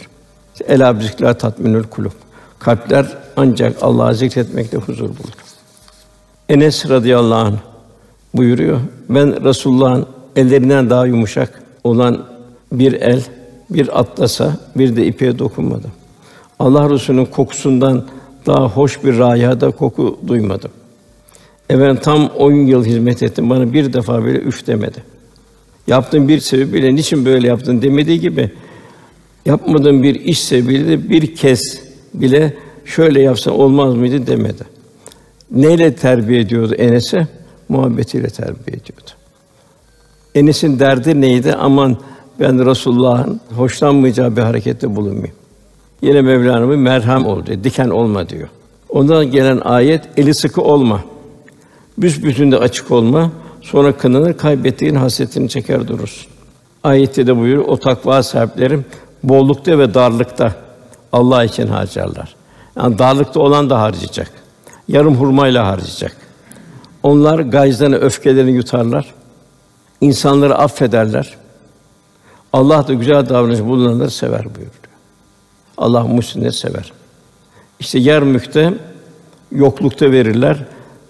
Ela 0.69 0.95
zikra 0.95 1.35
tatminül 1.35 1.85
kulub. 1.85 2.13
Kalpler 2.59 3.07
ancak 3.37 3.77
Allah'ı 3.83 4.15
zikretmekte 4.15 4.77
huzur 4.77 5.09
bulur. 5.09 5.35
Enes 6.49 6.89
radıyallahu 6.89 7.39
anh 7.39 7.57
buyuruyor. 8.35 8.81
Ben 9.09 9.45
Resulullah'ın 9.45 10.07
ellerinden 10.37 10.91
daha 10.91 11.07
yumuşak 11.07 11.63
olan 11.85 12.23
bir 12.73 12.93
el, 12.93 13.23
bir 13.71 14.01
atlasa, 14.01 14.57
bir 14.77 14.97
de 14.97 15.07
ipe 15.07 15.39
dokunmadım. 15.39 15.91
Allah 16.59 16.91
Resulü'nün 16.91 17.25
kokusundan 17.25 18.05
daha 18.47 18.69
hoş 18.69 19.05
bir 19.05 19.19
rayada 19.19 19.71
koku 19.71 20.19
duymadım. 20.29 20.71
Efendim 21.71 21.99
tam 22.03 22.27
10 22.27 22.53
yıl 22.53 22.85
hizmet 22.85 23.23
ettim. 23.23 23.51
Bana 23.51 23.73
bir 23.73 23.93
defa 23.93 24.25
bile 24.25 24.39
üf 24.39 24.67
demedi. 24.67 25.03
Yaptığım 25.91 26.29
bir 26.29 26.41
sebebiyle 26.41 26.95
niçin 26.95 27.25
böyle 27.25 27.49
yaptın 27.49 27.83
demediği 27.83 28.21
gibi 28.21 28.51
yapmadığım 29.47 30.03
bir 30.03 30.15
iş 30.15 30.41
sebebiyle 30.41 30.89
de 30.89 31.11
bir 31.11 31.35
kez 31.35 31.81
bile 32.15 32.55
şöyle 32.85 33.23
yapsan 33.23 33.55
olmaz 33.55 33.95
mıydı 33.95 34.27
demedi. 34.27 34.65
Neyle 35.51 35.95
terbiye 35.95 36.41
ediyordu 36.41 36.75
Enes'e? 36.75 37.27
Muhabbetiyle 37.69 38.29
terbiye 38.29 38.77
ediyordu. 38.77 39.11
Enes'in 40.35 40.79
derdi 40.79 41.21
neydi? 41.21 41.55
Aman 41.55 41.97
ben 42.41 42.67
Resulullah'ın 42.67 43.41
hoşlanmayacağı 43.57 44.37
bir 44.37 44.43
harekette 44.43 44.97
bulunmayayım. 44.97 45.37
Yine 46.03 46.23
Mevlana'mın 46.23 46.79
merham 46.79 47.27
ol 47.27 47.47
diyor, 47.47 47.65
diken 47.65 47.89
olma 47.89 48.29
diyor. 48.29 48.49
Ondan 48.89 49.31
gelen 49.31 49.61
ayet 49.65 50.03
eli 50.17 50.35
sıkı 50.35 50.63
olma. 50.63 51.05
Büsbütün 51.99 52.53
de 52.53 52.57
açık 52.57 52.91
olma. 52.91 53.33
Sonra 53.61 53.97
kınanır, 53.97 54.37
kaybettiğin 54.37 54.95
hasretini 54.95 55.49
çeker 55.49 55.89
durursun. 55.89 56.31
Ayette 56.85 57.27
de 57.27 57.37
buyuruyor, 57.37 57.69
o 57.69 57.77
takva 57.77 58.23
sahiplerim 58.23 58.85
bollukta 59.23 59.79
ve 59.79 59.95
darlıkta 59.95 60.55
Allah 61.13 61.45
için 61.45 61.67
harcarlar. 61.67 62.35
Yani 62.77 62.99
darlıkta 62.99 63.41
olan 63.41 63.71
da 63.71 63.81
harcayacak. 63.81 64.33
Yarım 64.89 65.17
hurmayla 65.17 65.67
harcayacak. 65.67 66.17
Onlar 67.03 67.39
gayzlarını, 67.39 67.97
öfkelerini 67.97 68.53
yutarlar. 68.53 69.15
İnsanları 70.01 70.59
affederler. 70.59 71.37
Allah 72.53 72.89
da 72.89 72.95
güzel 72.95 73.29
davranış 73.29 73.61
bulunanları 73.61 74.11
sever 74.11 74.45
buyuruyor. 74.45 74.71
Allah 75.79 76.05
muhsinleri 76.05 76.53
sever. 76.53 76.93
İşte 77.81 77.99
yer 77.99 78.23
mükte 78.23 78.75
yoklukta 79.53 80.13
verirler. 80.13 80.65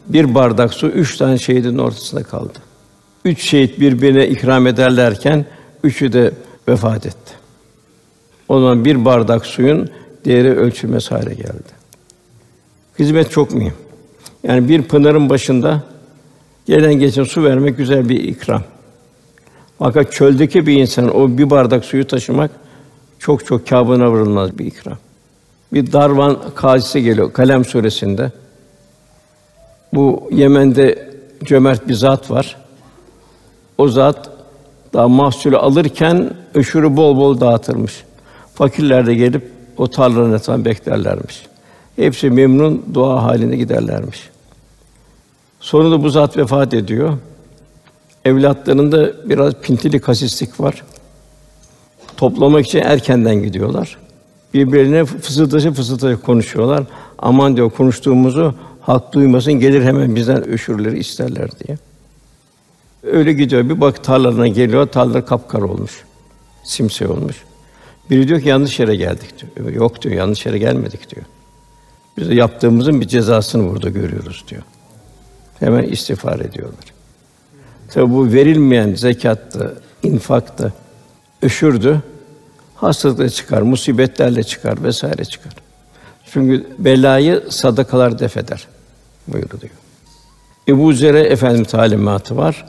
Bir 0.08 0.34
bardak 0.34 0.74
su 0.74 0.86
üç 0.86 1.16
tane 1.16 1.38
şehidin 1.38 1.78
ortasında 1.78 2.22
kaldı. 2.22 2.58
Üç 3.24 3.42
şehit 3.42 3.80
birbirine 3.80 4.28
ikram 4.28 4.66
ederlerken 4.66 5.46
üçü 5.84 6.12
de 6.12 6.32
vefat 6.68 7.06
etti. 7.06 7.34
O 8.48 8.60
zaman 8.60 8.84
bir 8.84 9.04
bardak 9.04 9.46
suyun 9.46 9.90
değeri 10.24 10.56
ölçülmez 10.56 11.10
hale 11.10 11.34
geldi. 11.34 11.80
Hizmet 12.98 13.30
çok 13.30 13.54
mühim. 13.54 13.74
Yani 14.42 14.68
bir 14.68 14.82
pınarın 14.82 15.28
başında 15.28 15.82
gelen 16.66 16.94
geçen 16.94 17.24
su 17.24 17.44
vermek 17.44 17.76
güzel 17.76 18.08
bir 18.08 18.24
ikram. 18.24 18.62
Fakat 19.78 20.12
çöldeki 20.12 20.66
bir 20.66 20.80
insan 20.80 21.16
o 21.16 21.38
bir 21.38 21.50
bardak 21.50 21.84
suyu 21.84 22.06
taşımak 22.06 22.50
çok 23.18 23.46
çok 23.46 23.68
kâbına 23.68 24.12
varılmaz 24.12 24.58
bir 24.58 24.66
ikram. 24.66 24.98
Bir 25.72 25.92
Darvan 25.92 26.38
kazisi 26.54 27.02
geliyor 27.02 27.32
Kalem 27.32 27.64
suresinde. 27.64 28.32
Bu 29.92 30.28
Yemen'de 30.30 31.10
cömert 31.44 31.88
bir 31.88 31.94
zat 31.94 32.30
var. 32.30 32.56
O 33.78 33.88
zat 33.88 34.30
daha 34.92 35.08
mahsulü 35.08 35.56
alırken 35.56 36.30
öşürü 36.54 36.96
bol 36.96 37.16
bol 37.16 37.40
dağıtırmış. 37.40 38.04
Fakirler 38.54 39.06
de 39.06 39.14
gelip 39.14 39.50
o 39.76 39.88
tarlanın 39.88 40.32
etrafında 40.32 40.64
beklerlermiş. 40.64 41.46
Hepsi 41.96 42.30
memnun 42.30 42.84
dua 42.94 43.22
halinde 43.22 43.56
giderlermiş. 43.56 44.30
Sonunda 45.60 46.02
bu 46.02 46.10
zat 46.10 46.36
vefat 46.36 46.74
ediyor. 46.74 47.18
Evlatlarında 48.24 49.28
biraz 49.28 49.54
pintili 49.54 50.00
kasislik 50.00 50.60
var. 50.60 50.82
Toplamak 52.16 52.66
için 52.66 52.78
erkenden 52.78 53.42
gidiyorlar. 53.42 53.96
Birbirine 54.54 55.04
fısıldaşı 55.04 55.72
fısıldaşı 55.72 56.20
konuşuyorlar. 56.20 56.84
Aman 57.18 57.56
diyor 57.56 57.70
konuştuğumuzu 57.70 58.54
halk 58.80 59.12
duymasın 59.12 59.52
gelir 59.52 59.82
hemen 59.82 60.16
bizden 60.16 60.48
öşürleri 60.48 60.98
isterler 60.98 61.50
diye. 61.60 61.78
Öyle 63.02 63.32
gidiyor. 63.32 63.68
Bir 63.68 63.80
bak 63.80 64.04
tarlalarına 64.04 64.48
geliyor. 64.48 64.86
Tarlalar 64.86 65.26
kapkara 65.26 65.64
olmuş. 65.64 66.04
Simse 66.64 67.08
olmuş. 67.08 67.36
Biri 68.10 68.28
diyor 68.28 68.40
ki 68.40 68.48
yanlış 68.48 68.80
yere 68.80 68.96
geldik 68.96 69.34
diyor. 69.56 69.72
Yok 69.72 70.02
diyor. 70.02 70.14
Yanlış 70.14 70.46
yere 70.46 70.58
gelmedik 70.58 71.14
diyor. 71.14 71.26
Biz 72.16 72.28
de 72.30 72.34
yaptığımızın 72.34 73.00
bir 73.00 73.08
cezasını 73.08 73.70
burada 73.70 73.88
görüyoruz 73.88 74.44
diyor. 74.48 74.62
Hemen 75.58 75.82
istiğfar 75.82 76.40
ediyorlar. 76.40 76.84
Tabi 77.90 78.12
bu 78.12 78.32
verilmeyen 78.32 78.94
zekattı, 78.94 79.82
infaktı, 80.02 80.72
öşürdü. 81.42 82.02
Hastalıkla 82.74 83.28
çıkar, 83.28 83.62
musibetlerle 83.62 84.42
çıkar 84.42 84.82
vesaire 84.82 85.24
çıkar. 85.24 85.52
Çünkü 86.32 86.66
belayı 86.78 87.42
sadakalar 87.48 88.18
defeder 88.18 88.68
buyuruluyor. 89.28 89.72
Ebu 90.68 90.92
Zer'e 90.92 91.20
efendim 91.20 91.64
talimatı 91.64 92.36
var. 92.36 92.66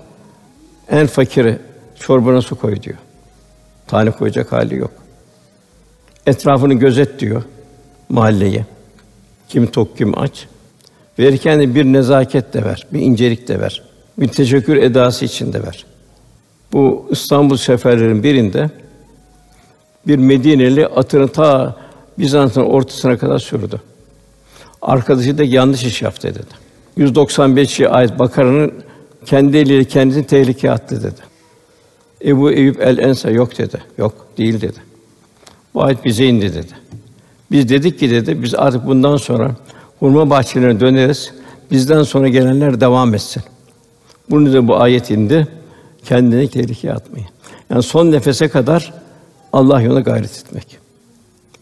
En 0.90 1.08
fakiri 1.08 1.60
çorbana 2.00 2.42
su 2.42 2.60
koy 2.60 2.82
diyor. 2.82 2.98
Tane 3.88 4.12
koyacak 4.12 4.52
hali 4.52 4.76
yok. 4.76 4.92
Etrafını 6.26 6.74
gözet 6.74 7.20
diyor 7.20 7.44
mahalleyi. 8.10 8.66
Kim 9.50 9.68
tok 9.68 9.98
kim 9.98 10.20
aç. 10.20 10.48
Verirken 11.20 11.60
de 11.60 11.76
bir 11.76 11.86
nezaket 11.86 12.54
de 12.54 12.64
ver, 12.64 12.88
bir 12.94 13.00
incelik 13.00 13.48
de 13.48 13.60
ver. 13.60 13.84
Bir 14.18 14.28
teşekkür 14.28 14.78
edası 14.78 15.26
içinde 15.26 15.64
ver. 15.64 15.86
Bu 16.74 17.08
İstanbul 17.12 17.58
seferlerin 17.58 18.24
birinde 18.24 18.70
bir 20.08 20.18
Medineli 20.18 20.88
atını 20.88 21.28
ta 21.28 21.76
Bizans'ın 22.22 22.62
ortasına 22.62 23.18
kadar 23.18 23.40
sürdü. 23.40 23.82
Arkadaşı 24.82 25.38
da 25.38 25.44
yanlış 25.44 25.84
iş 25.84 26.02
yaptı 26.02 26.36
dedi. 26.36 26.44
195'e 26.98 27.88
ait 27.88 28.20
Bakara'nın 28.20 28.74
kendi 29.26 29.58
eliyle 29.58 29.84
kendisini 29.84 30.28
tehlikeye 30.28 30.74
attı 30.74 31.04
dedi. 31.04 31.22
Ebu 32.26 32.52
Eyüp 32.52 32.82
el 32.82 32.98
Ensa 32.98 33.32
yok 33.32 33.58
dedi. 33.58 33.82
Yok 33.98 34.28
değil 34.38 34.62
dedi. 34.62 34.78
Bu 35.74 35.84
ayet 35.84 36.06
bize 36.06 36.26
indi 36.26 36.54
dedi. 36.54 36.74
Biz 37.52 37.70
dedik 37.70 38.00
ki 38.00 38.10
dedi 38.10 38.44
biz 38.44 38.56
artık 38.56 38.88
bundan 38.88 39.18
sonra 39.18 39.56
hurma 40.00 40.30
bahçelerine 40.30 40.80
döneriz. 40.80 41.32
Bizden 41.72 42.04
sonra 42.04 42.28
gelenler 42.28 42.82
devam 42.82 43.14
etsin. 43.14 43.44
Bunu 44.30 44.54
da 44.54 44.68
bu 44.68 44.78
ayet 44.78 45.12
indi. 45.12 45.48
Kendini 46.06 46.48
tehlikeye 46.48 46.94
atmayın. 46.94 47.28
Yani 47.70 47.84
son 47.84 48.12
nefese 48.12 48.48
kadar 48.48 48.94
Allah 49.54 49.82
yoluna 49.82 50.00
gayret 50.00 50.44
etmek. 50.46 50.81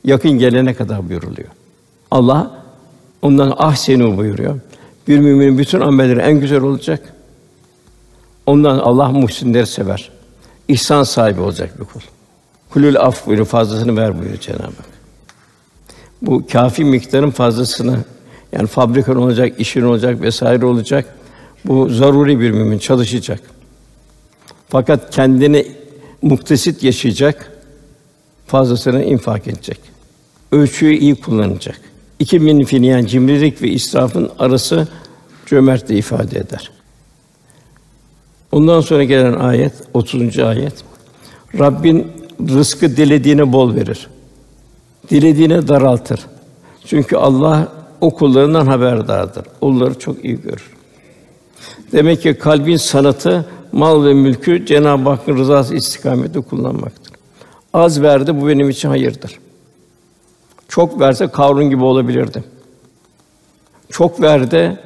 Yakın 0.03 0.31
gelene 0.31 0.73
kadar 0.73 1.09
buyuruluyor. 1.09 1.47
Allah 2.11 2.63
ondan 3.21 3.53
ahsenu 3.57 4.17
buyuruyor. 4.17 4.59
Bir 5.07 5.19
müminin 5.19 5.57
bütün 5.57 5.79
amelleri 5.79 6.19
en 6.19 6.39
güzel 6.39 6.61
olacak. 6.61 7.13
Ondan 8.45 8.79
Allah 8.79 9.09
muhsinleri 9.09 9.67
sever. 9.67 10.11
İhsan 10.67 11.03
sahibi 11.03 11.41
olacak 11.41 11.79
bir 11.79 11.85
kul. 11.85 11.99
Kulül 12.69 12.97
af 12.99 13.27
buyuruyor, 13.27 13.47
fazlasını 13.47 13.97
ver 13.97 14.13
buyuruyor 14.13 14.39
Cenab-ı 14.39 14.63
Hak. 14.63 14.89
bu 16.21 16.47
kafi 16.51 16.83
miktarın 16.83 17.31
fazlasını 17.31 17.97
yani 18.51 18.67
fabrikan 18.67 19.15
olacak, 19.15 19.59
işin 19.59 19.81
olacak 19.81 20.21
vesaire 20.21 20.65
olacak. 20.65 21.15
Bu 21.65 21.89
zaruri 21.89 22.39
bir 22.39 22.51
mümin 22.51 22.77
çalışacak. 22.79 23.39
Fakat 24.69 25.09
kendini 25.15 25.67
muktesit 26.21 26.83
yaşayacak, 26.83 27.58
fazlasını 28.49 29.03
infak 29.03 29.47
edecek. 29.47 29.79
Ölçüyü 30.51 30.97
iyi 30.97 31.15
kullanacak. 31.15 31.81
İki 32.19 32.39
minfini 32.39 32.87
yani 32.87 33.07
cimrilik 33.07 33.61
ve 33.61 33.67
israfın 33.67 34.29
arası 34.39 34.87
cömertliği 35.45 35.99
ifade 35.99 36.39
eder. 36.39 36.71
Ondan 38.51 38.81
sonra 38.81 39.03
gelen 39.03 39.33
ayet 39.33 39.73
30. 39.93 40.39
ayet. 40.39 40.73
Rabbin 41.59 42.07
rızkı 42.49 42.97
dilediğine 42.97 43.53
bol 43.53 43.75
verir. 43.75 44.07
Dilediğine 45.09 45.67
daraltır. 45.67 46.19
Çünkü 46.85 47.15
Allah 47.15 47.67
o 48.01 48.15
kullarından 48.15 48.65
haberdardır. 48.65 49.45
Onları 49.61 49.99
çok 49.99 50.25
iyi 50.25 50.41
görür. 50.41 50.69
Demek 51.91 52.21
ki 52.21 52.33
kalbin 52.33 52.77
sanatı 52.77 53.45
mal 53.71 54.05
ve 54.05 54.13
mülkü 54.13 54.65
Cenab-ı 54.65 55.09
Hakk'ın 55.09 55.37
rızası 55.37 55.75
istikamette 55.75 56.39
kullanmaktır. 56.39 57.18
Az 57.73 58.01
verdi 58.01 58.41
bu 58.41 58.47
benim 58.47 58.69
için 58.69 58.89
hayırdır. 58.89 59.39
Çok 60.67 60.99
verse 60.99 61.27
Karun 61.27 61.69
gibi 61.69 61.83
olabilirdim. 61.83 62.43
Çok 63.89 64.21
verdi 64.21 64.79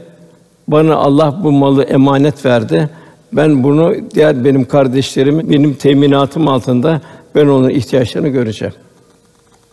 bana 0.68 0.96
Allah 0.96 1.40
bu 1.44 1.52
malı 1.52 1.84
emanet 1.84 2.46
verdi. 2.46 2.90
Ben 3.34 3.64
bunu 3.64 3.96
diğer 4.14 4.46
benim 4.46 4.66
kardeşlerim 4.66 5.50
benim 5.50 5.74
teminatım 5.74 6.48
altında 6.48 7.02
ben 7.36 7.48
onun 7.48 7.70
ihtiyaçlarını 7.70 8.28
göreceğim. 8.28 8.74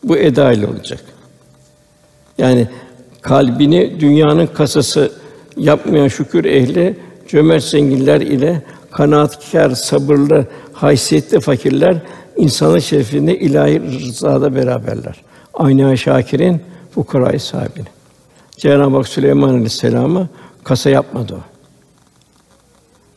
Bu 0.04 0.16
eda 0.16 0.52
ile 0.52 0.66
olacak. 0.66 1.00
Yani 2.38 2.68
kalbini 3.20 4.00
dünyanın 4.00 4.46
kasası 4.46 5.12
yapmayan 5.56 6.08
şükür 6.08 6.44
ehli 6.44 6.96
cömert 7.28 7.64
zenginler 7.64 8.20
ile 8.20 8.62
kanaatkâr, 8.90 9.70
sabırlı, 9.70 10.46
haysiyetli 10.72 11.40
fakirler 11.40 11.96
insanın 12.36 12.78
şerefinde 12.78 13.38
ilahi 13.38 13.82
rızada 13.82 14.54
beraberler. 14.54 15.22
Aynı 15.54 15.98
Şakir'in 15.98 16.60
fukarayı 16.90 17.40
sahibini. 17.40 17.86
Cenab-ı 18.56 18.96
Hak 18.96 19.08
Süleyman 19.08 19.48
Aleyhisselam'ı 19.48 20.28
kasa 20.64 20.90
yapmadı 20.90 21.34
o. 21.34 21.40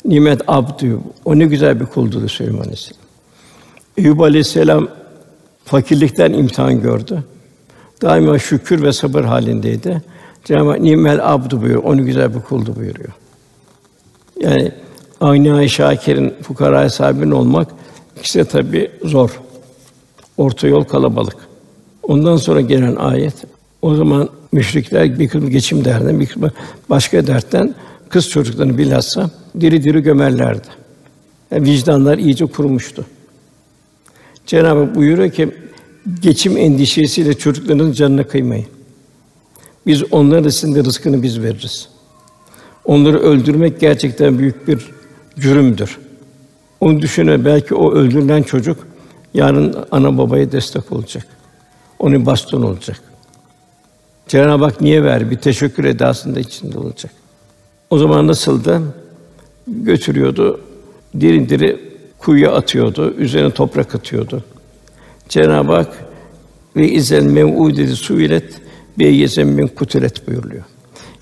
Nimet 0.10 0.41
abdü. 0.47 0.99
O 1.26 1.39
ne 1.39 1.45
güzel 1.45 1.80
bir 1.80 1.86
kuldu 1.86 2.30
Süleyman 2.30 2.62
Aleyhisselam. 2.62 3.02
Eyüp 3.97 4.21
Aleyhisselam 4.21 4.88
fakirlikten 5.65 6.34
imtihan 6.34 6.82
gördü. 6.82 7.23
Daima 8.02 8.39
şükür 8.39 8.84
ve 8.84 8.93
sabır 8.93 9.23
halindeydi. 9.23 10.02
Cenab-ı 10.45 10.69
Hak 10.69 10.80
nimel 10.80 11.34
abdu 11.34 11.62
buyuruyor. 11.62 11.84
Onu 11.84 12.06
güzel 12.06 12.36
bir 12.36 12.41
kuldu 12.41 12.76
buyuruyor. 12.76 13.12
Yani 14.39 14.71
aynı 15.21 15.69
Şakir'in 15.69 16.34
fukara 16.41 16.89
sahibinin 16.89 17.32
olmak 17.32 17.67
ikisi 18.19 18.39
de 18.39 18.45
tabii 18.45 18.91
zor. 19.04 19.41
Orta 20.38 20.67
yol 20.67 20.84
kalabalık. 20.84 21.36
Ondan 22.04 22.38
sonra 22.38 22.62
gelen 22.62 22.95
ayet 22.95 23.34
o 23.82 23.95
zaman 23.95 24.30
müşrikler 24.52 25.19
bir 25.19 25.28
kısmı 25.28 25.49
geçim 25.49 25.86
derdinden, 25.86 26.19
bir 26.19 26.26
kısmı 26.26 26.52
başka 26.89 27.28
dertten 27.28 27.76
kız 28.10 28.30
çocuklarını 28.30 28.78
bilhassa 28.78 29.30
diri 29.60 29.84
diri 29.84 30.04
gömerlerdi. 30.04 30.67
Yani 31.52 31.65
vicdanlar 31.65 32.17
iyice 32.17 32.45
kurumuştu. 32.45 33.06
Cenab-ı 34.45 34.80
Hak 34.80 34.95
buyuruyor 34.95 35.32
ki 35.32 35.52
geçim 36.21 36.58
endişesiyle 36.58 37.34
çocuklarınızın 37.34 37.91
canına 37.91 38.23
kıymayın. 38.23 38.65
Biz 39.88 40.13
onların 40.13 40.49
sizin 40.49 40.76
de 40.76 40.84
rızkını 40.84 41.23
biz 41.23 41.41
veririz. 41.41 41.89
Onları 42.86 43.19
öldürmek 43.19 43.80
gerçekten 43.80 44.39
büyük 44.39 44.67
bir 44.67 44.89
cürümdür. 45.39 45.97
Onu 46.84 47.02
düşünün 47.02 47.46
belki 47.46 47.76
o 47.76 47.93
öldürülen 47.93 48.43
çocuk 48.43 48.88
yarın 49.34 49.76
ana 49.91 50.17
babaya 50.17 50.52
destek 50.52 50.91
olacak. 50.91 51.28
Onun 52.00 52.26
baston 52.26 52.62
olacak. 52.62 53.02
Cenab-ı 54.28 54.63
Hak 54.63 54.82
niye 54.82 55.04
ver? 55.04 55.32
Bir 55.32 55.36
teşekkür 55.38 55.86
edasında 55.86 56.39
içinde 56.39 56.80
olacak. 56.80 57.12
O 57.89 57.98
zaman 57.98 58.28
nasıldı? 58.28 58.82
Götürüyordu, 59.67 60.62
diri 61.19 61.50
diri 61.50 61.80
kuyuya 62.17 62.52
atıyordu, 62.52 63.13
üzerine 63.17 63.52
toprak 63.52 63.96
atıyordu. 63.96 64.43
Cenab-ı 65.30 65.72
Hak 65.72 66.06
ve 66.76 66.89
izel 66.89 67.24
mev'udeti 67.24 67.96
suilet 67.96 68.62
be 69.00 69.06
yezem 69.06 69.50
min 69.50 69.67
kutilet 69.67 70.28
buyuruyor. 70.28 70.63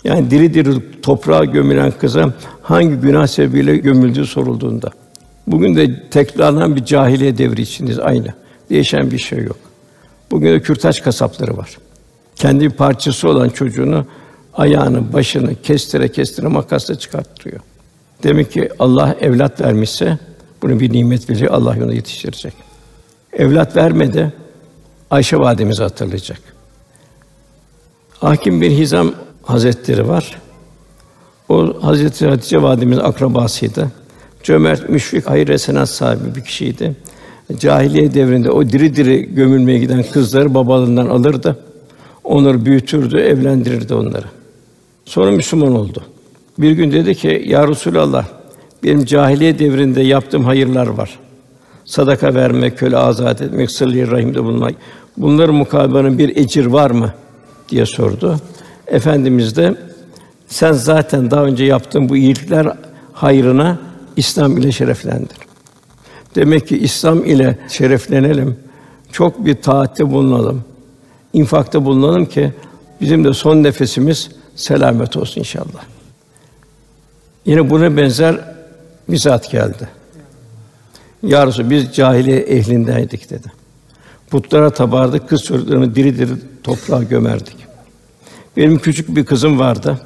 Yani 0.04 0.32
diri 0.32 0.54
diri 0.54 1.02
toprağa 1.02 1.46
gömülen 1.46 1.92
kıza 1.92 2.34
hangi 2.62 2.96
günah 2.96 3.28
sebebiyle 3.28 3.78
gömüldüğü 3.78 4.26
sorulduğunda. 4.26 4.92
Bugün 5.48 5.76
de 5.76 6.10
tekrarlanan 6.10 6.76
bir 6.76 6.86
cahiliye 6.86 7.38
devri 7.38 7.62
içindeyiz 7.62 8.00
aynı. 8.00 8.34
Değişen 8.70 9.12
bir 9.12 9.18
şey 9.18 9.40
yok. 9.40 9.58
Bugün 10.32 10.52
de 10.52 10.62
kürtaç 10.62 11.04
kasapları 11.04 11.58
var. 11.58 11.78
Kendi 12.36 12.70
parçası 12.70 13.30
olan 13.30 13.50
çocuğunu 13.50 14.06
ayağını, 14.54 15.14
başını 15.14 15.62
kestire 15.62 16.10
kestire 16.10 16.48
makasla 16.48 16.96
çıkarttırıyor. 16.96 17.60
Demek 18.24 18.52
ki 18.52 18.70
Allah 18.80 19.16
evlat 19.22 19.62
vermişse 19.62 20.20
bunu 20.62 20.80
bir 20.80 20.94
nimet 20.94 21.30
biliyor, 21.30 21.54
Allah 21.54 21.76
onu 21.84 21.94
yetiştirecek. 21.94 22.54
Evlat 23.34 23.76
vermedi, 23.76 24.34
Ayşe 25.12 25.38
validemiz 25.38 25.80
hatırlayacak. 25.80 26.40
Hakim 28.20 28.62
bir 28.62 28.72
Hizam 28.72 29.14
Hazretleri 29.44 30.08
var. 30.08 30.42
O 31.50 31.84
Hazreti 31.84 32.28
Hatice 32.28 32.62
validemiz 32.62 33.00
akrabasıydı. 33.00 33.92
Cömert, 34.44 34.90
müşfik, 34.90 35.30
hayır 35.30 35.48
esenat 35.48 35.90
sahibi 35.90 36.36
bir 36.36 36.42
kişiydi. 36.42 36.96
Cahiliye 37.60 38.14
devrinde 38.14 38.52
o 38.52 38.70
diri 38.70 38.96
diri 38.96 39.36
gömülmeye 39.36 39.80
giden 39.80 40.04
kızları 40.04 40.54
babalarından 40.54 41.08
alırdı. 41.08 41.58
Onları 42.24 42.66
büyütürdü, 42.66 43.18
evlendirirdi 43.18 43.94
onları. 43.94 44.26
Sonra 45.06 45.32
Müslüman 45.32 45.76
oldu. 45.76 46.04
Bir 46.58 46.72
gün 46.72 46.92
dedi 46.92 47.16
ki, 47.16 47.44
Ya 47.48 47.68
Resulallah, 47.68 48.26
benim 48.84 49.06
cahiliye 49.06 49.60
devrinde 49.60 50.02
yaptığım 50.02 50.44
hayırlar 50.44 50.88
var. 50.88 51.20
Sadaka 51.86 52.36
vermek, 52.36 52.78
köle 52.78 52.98
azat 52.98 53.42
etmek, 53.42 53.72
sıl 53.72 54.12
rahimde 54.12 54.44
bulunmak. 54.44 54.74
Bunların 55.18 55.56
mukabilinde 55.56 56.18
bir 56.18 56.36
ecir 56.36 56.66
var 56.66 56.92
mı? 56.92 57.14
diye 57.70 57.86
sordu. 57.86 58.36
Efendimiz 58.88 59.56
de 59.56 59.76
sen 60.48 60.72
zaten 60.72 61.32
daha 61.32 61.44
önce 61.44 61.64
yaptığın 61.64 62.10
bu 62.10 62.18
iyilikler 62.18 62.68
hayrına 63.14 63.80
İslam 64.22 64.58
ile 64.58 64.72
şereflendir. 64.72 65.38
Demek 66.36 66.68
ki 66.68 66.78
İslam 66.78 67.26
ile 67.26 67.58
şereflenelim. 67.70 68.60
Çok 69.12 69.46
bir 69.46 69.62
taatte 69.62 70.12
bulunalım. 70.12 70.64
infakta 71.34 71.86
bulunalım 71.86 72.26
ki 72.26 72.54
bizim 73.02 73.24
de 73.24 73.34
son 73.34 73.64
nefesimiz 73.64 74.30
selamet 74.56 75.18
olsun 75.18 75.42
inşallah. 75.42 75.84
Yine 77.46 77.70
buna 77.70 77.98
benzer 77.98 78.40
bir 79.10 79.18
zat 79.18 79.52
geldi. 79.52 79.90
Ya 81.24 81.48
Resulallah, 81.48 81.70
biz 81.70 81.94
cahiliye 81.94 82.40
ehlindeydik 82.40 83.30
dedi. 83.30 83.52
Putlara 84.30 84.70
tabardık, 84.70 85.30
kız 85.30 85.44
çocuklarını 85.44 85.96
diri 85.96 86.18
diri 86.18 86.34
toprağa 86.64 87.04
gömerdik. 87.04 87.56
Benim 88.58 88.80
küçük 88.80 89.16
bir 89.16 89.26
kızım 89.26 89.60
vardı. 89.60 90.00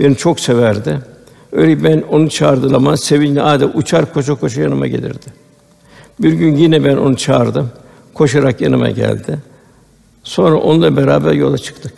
Beni 0.00 0.16
çok 0.16 0.40
severdi. 0.40 1.15
Öyle 1.56 1.84
ben 1.84 2.04
onu 2.10 2.30
çağırdığım 2.30 2.70
zaman 2.70 2.94
sevinçli 2.94 3.42
adeta 3.42 3.78
uçar 3.78 4.12
koşa 4.12 4.34
koşa 4.34 4.60
yanıma 4.60 4.86
gelirdi. 4.86 5.26
Bir 6.20 6.32
gün 6.32 6.56
yine 6.56 6.84
ben 6.84 6.96
onu 6.96 7.16
çağırdım. 7.16 7.70
Koşarak 8.14 8.60
yanıma 8.60 8.90
geldi. 8.90 9.38
Sonra 10.24 10.56
onunla 10.56 10.96
beraber 10.96 11.32
yola 11.32 11.58
çıktık. 11.58 11.92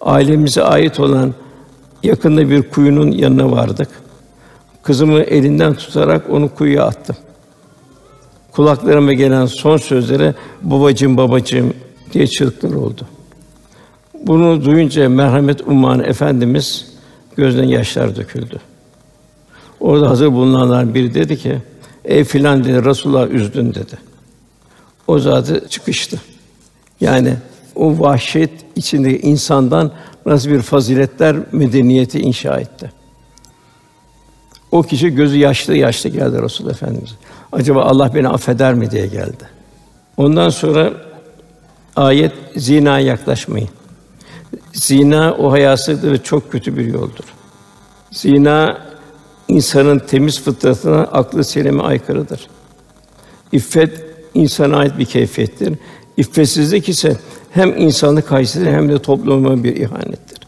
Ailemize 0.00 0.62
ait 0.62 1.00
olan 1.00 1.34
yakında 2.02 2.50
bir 2.50 2.62
kuyunun 2.62 3.10
yanına 3.10 3.50
vardık. 3.50 3.88
Kızımı 4.82 5.20
elinden 5.20 5.74
tutarak 5.74 6.30
onu 6.30 6.54
kuyuya 6.54 6.84
attım. 6.84 7.16
Kulaklarıma 8.52 9.12
gelen 9.12 9.46
son 9.46 9.76
sözleri 9.76 10.34
babacığım 10.62 11.16
babacığım 11.16 11.74
diye 12.12 12.26
çığlıklar 12.26 12.72
oldu. 12.72 13.06
Bunu 14.26 14.64
duyunca 14.64 15.08
merhamet 15.08 15.60
umman 15.66 16.04
efendimiz 16.04 16.89
gözden 17.36 17.64
yaşlar 17.64 18.16
döküldü. 18.16 18.60
Orada 19.80 20.10
hazır 20.10 20.32
bulunanlar 20.32 20.94
biri 20.94 21.14
dedi 21.14 21.36
ki, 21.36 21.58
ey 22.04 22.24
filan 22.24 22.64
dedi, 22.64 22.84
Resulullah 22.84 23.28
üzdün 23.28 23.74
dedi. 23.74 23.98
O 25.06 25.18
zatı 25.18 25.68
çıkıştı. 25.68 26.20
Yani 27.00 27.34
o 27.74 28.00
vahşet 28.00 28.50
içinde 28.76 29.20
insandan 29.20 29.92
nasıl 30.26 30.50
bir 30.50 30.62
faziletler 30.62 31.36
medeniyeti 31.52 32.20
inşa 32.20 32.60
etti. 32.60 32.92
O 34.72 34.82
kişi 34.82 35.14
gözü 35.14 35.38
yaşlı 35.38 35.76
yaşlı 35.76 36.10
geldi 36.10 36.42
Resul 36.42 36.70
Efendimiz. 36.70 37.14
Acaba 37.52 37.82
Allah 37.82 38.14
beni 38.14 38.28
affeder 38.28 38.74
mi 38.74 38.90
diye 38.90 39.06
geldi. 39.06 39.44
Ondan 40.16 40.48
sonra 40.48 40.92
ayet 41.96 42.32
zina 42.56 42.98
yaklaşmayın. 42.98 43.68
Zina 44.72 45.34
o 45.34 45.52
hayasızlık 45.52 46.12
ve 46.12 46.22
çok 46.22 46.52
kötü 46.52 46.76
bir 46.76 46.84
yoldur. 46.84 47.24
Zina 48.10 48.78
insanın 49.48 49.98
temiz 49.98 50.40
fıtratına, 50.40 51.00
aklı 51.00 51.44
selime 51.44 51.82
aykırıdır. 51.82 52.48
İffet 53.52 54.04
insana 54.34 54.76
ait 54.76 54.98
bir 54.98 55.04
keyfiyettir. 55.04 55.74
İffetsizlik 56.16 56.88
ise 56.88 57.16
hem 57.50 57.76
insanlık 57.76 58.30
haysiyetine 58.30 58.74
hem 58.76 58.88
de 58.88 59.02
topluma 59.02 59.64
bir 59.64 59.76
ihanettir. 59.76 60.38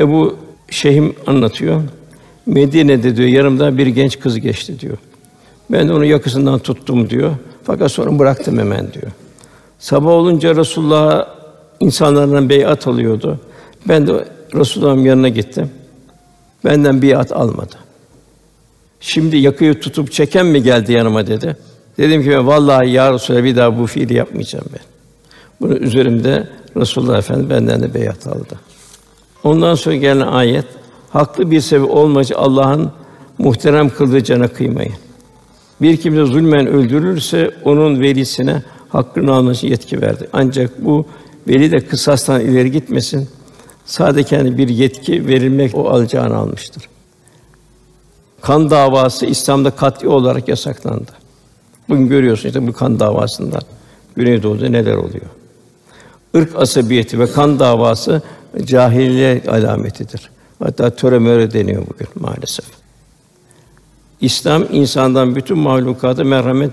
Ebu 0.00 0.36
Şehim 0.70 1.14
anlatıyor. 1.26 1.82
Medine'de 2.46 3.16
diyor 3.16 3.28
yarımda 3.28 3.78
bir 3.78 3.86
genç 3.86 4.20
kız 4.20 4.40
geçti 4.40 4.80
diyor. 4.80 4.98
Ben 5.70 5.88
de 5.88 5.92
onu 5.92 6.04
yakasından 6.04 6.58
tuttum 6.58 7.10
diyor. 7.10 7.30
Fakat 7.64 7.92
sonra 7.92 8.18
bıraktım 8.18 8.58
hemen 8.58 8.92
diyor. 8.92 9.12
Sabah 9.78 10.10
olunca 10.10 10.56
Resulullah 10.56 11.26
insanlardan 11.82 12.48
beyat 12.48 12.86
alıyordu. 12.86 13.40
Ben 13.88 14.06
de 14.06 14.28
Resulullah'ın 14.54 15.04
yanına 15.04 15.28
gittim. 15.28 15.70
Benden 16.64 17.02
biat 17.02 17.32
almadı. 17.32 17.76
Şimdi 19.00 19.36
yakıyı 19.36 19.80
tutup 19.80 20.12
çeken 20.12 20.46
mi 20.46 20.62
geldi 20.62 20.92
yanıma 20.92 21.26
dedi. 21.26 21.56
Dedim 21.98 22.22
ki 22.22 22.46
vallahi 22.46 22.90
ya 22.90 23.12
Resulallah 23.12 23.44
bir 23.44 23.56
daha 23.56 23.78
bu 23.78 23.86
fiili 23.86 24.14
yapmayacağım 24.14 24.64
ben. 24.72 24.80
Bunu 25.60 25.74
üzerimde 25.74 26.48
Resulullah 26.76 27.18
Efendimiz 27.18 27.50
benden 27.50 27.82
de 27.82 27.94
beyat 27.94 28.26
aldı. 28.26 28.60
Ondan 29.44 29.74
sonra 29.74 29.96
gelen 29.96 30.20
ayet 30.20 30.66
haklı 31.10 31.50
bir 31.50 31.60
sebep 31.60 31.90
olmayınca 31.90 32.36
Allah'ın 32.36 32.92
muhterem 33.38 33.90
kıldığı 33.90 34.24
cana 34.24 34.48
kıymayın. 34.48 34.94
Bir 35.80 35.96
kimse 35.96 36.24
zulmen 36.24 36.66
öldürülürse 36.66 37.50
onun 37.64 38.00
velisine 38.00 38.62
hakkını 38.88 39.32
alması 39.32 39.66
yetki 39.66 40.00
verdi. 40.00 40.28
Ancak 40.32 40.84
bu 40.84 41.06
veli 41.48 41.72
de 41.72 41.80
kısastan 41.80 42.40
ileri 42.40 42.70
gitmesin. 42.70 43.28
Sadece 43.84 44.28
kendi 44.28 44.58
bir 44.58 44.68
yetki 44.68 45.26
verilmek 45.26 45.74
o 45.74 45.88
alacağını 45.88 46.36
almıştır. 46.36 46.88
Kan 48.40 48.70
davası 48.70 49.26
İslam'da 49.26 49.70
kat'i 49.70 50.08
olarak 50.08 50.48
yasaklandı. 50.48 51.10
Bugün 51.88 52.08
görüyorsun 52.08 52.48
işte 52.48 52.66
bu 52.66 52.72
kan 52.72 53.00
davasından 53.00 53.62
Güneydoğu'da 54.16 54.68
neler 54.68 54.94
oluyor. 54.94 55.26
Irk 56.34 56.56
asabiyeti 56.56 57.18
ve 57.18 57.32
kan 57.32 57.58
davası 57.58 58.22
cahiliye 58.64 59.42
alametidir. 59.48 60.30
Hatta 60.58 60.90
töre 60.90 61.52
deniyor 61.52 61.82
bugün 61.82 62.08
maalesef. 62.14 62.64
İslam 64.20 64.64
insandan 64.72 65.36
bütün 65.36 65.58
mahlukata 65.58 66.24
merhamet 66.24 66.70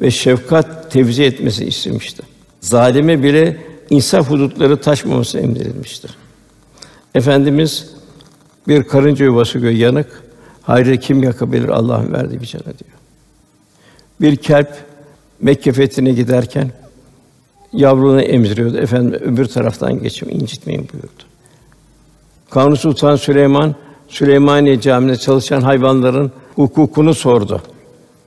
ve 0.00 0.10
şefkat 0.10 0.90
tevzi 0.90 1.22
etmesi 1.22 1.64
istemiştir. 1.64 2.26
Zalime 2.60 3.22
bile 3.22 3.56
insaf 3.92 4.30
hudutları 4.30 4.80
taşmaması 4.80 5.38
emredilmiştir. 5.38 6.16
Efendimiz 7.14 7.90
bir 8.68 8.82
karınca 8.82 9.24
yuvası 9.24 9.58
göğü 9.58 9.72
yanık, 9.72 10.22
hayrı 10.62 10.96
kim 10.96 11.22
yakabilir 11.22 11.68
Allah'ın 11.68 12.12
verdiği 12.12 12.40
bir 12.40 12.46
cana 12.46 12.64
diyor. 12.64 12.98
Bir 14.20 14.36
kelp 14.36 14.68
Mekke 15.40 15.72
fethine 15.72 16.12
giderken 16.12 16.70
yavrunu 17.72 18.22
emziriyordu. 18.22 18.78
Efendim 18.78 19.20
öbür 19.24 19.44
taraftan 19.46 20.02
geçim 20.02 20.30
incitmeyin 20.30 20.88
buyurdu. 20.92 21.22
Kanuni 22.50 22.76
Sultan 22.76 23.16
Süleyman 23.16 23.74
Süleymaniye 24.08 24.80
Camii'nde 24.80 25.16
çalışan 25.16 25.60
hayvanların 25.60 26.32
hukukunu 26.54 27.14
sordu. 27.14 27.62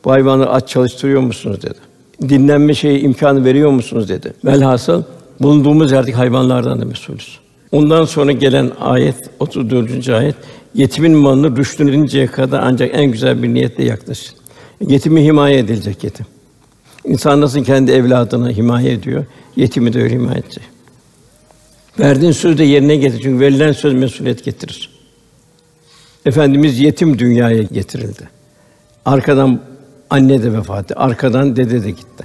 Bu 0.05 0.11
hayvanları 0.11 0.49
aç 0.49 0.69
çalıştırıyor 0.69 1.21
musunuz 1.21 1.61
dedi. 1.61 1.79
Dinlenme 2.21 2.73
şeyi 2.73 2.99
imkanı 2.99 3.45
veriyor 3.45 3.71
musunuz 3.71 4.09
dedi. 4.09 4.33
Velhasıl 4.45 5.03
bulunduğumuz 5.39 5.91
yerdeki 5.91 6.17
hayvanlardan 6.17 6.81
da 6.81 6.85
mesulüz. 6.85 7.39
Ondan 7.71 8.05
sonra 8.05 8.31
gelen 8.31 8.71
ayet 8.79 9.29
34. 9.39 10.09
ayet 10.09 10.35
yetimin 10.73 11.11
malını 11.11 11.57
rüştününceye 11.57 12.27
kadar 12.27 12.59
ancak 12.63 12.95
en 12.95 13.11
güzel 13.11 13.43
bir 13.43 13.53
niyetle 13.53 13.83
yaklaşın. 13.85 14.35
Yetimi 14.81 15.23
himaye 15.23 15.57
edilecek 15.59 16.03
yetim. 16.03 16.25
İnsan 17.05 17.41
nasıl 17.41 17.63
kendi 17.63 17.91
evladını 17.91 18.51
himaye 18.51 18.91
ediyor, 18.91 19.25
yetimi 19.55 19.93
de 19.93 20.01
öyle 20.01 20.13
himaye 20.15 20.39
edecek. 20.39 20.63
Verdiğin 21.99 22.31
sözü 22.31 22.57
de 22.57 22.63
yerine 22.63 22.95
getir. 22.95 23.19
Çünkü 23.23 23.39
verilen 23.39 23.71
söz 23.71 23.93
mesuliyet 23.93 24.43
getirir. 24.43 24.89
Efendimiz 26.25 26.79
yetim 26.79 27.19
dünyaya 27.19 27.63
getirildi. 27.63 28.29
Arkadan 29.05 29.61
anne 30.09 30.43
de 30.43 30.53
vefat 30.53 30.83
etti, 30.83 30.95
arkadan 30.95 31.55
dede 31.55 31.83
de 31.83 31.89
gitti. 31.89 32.23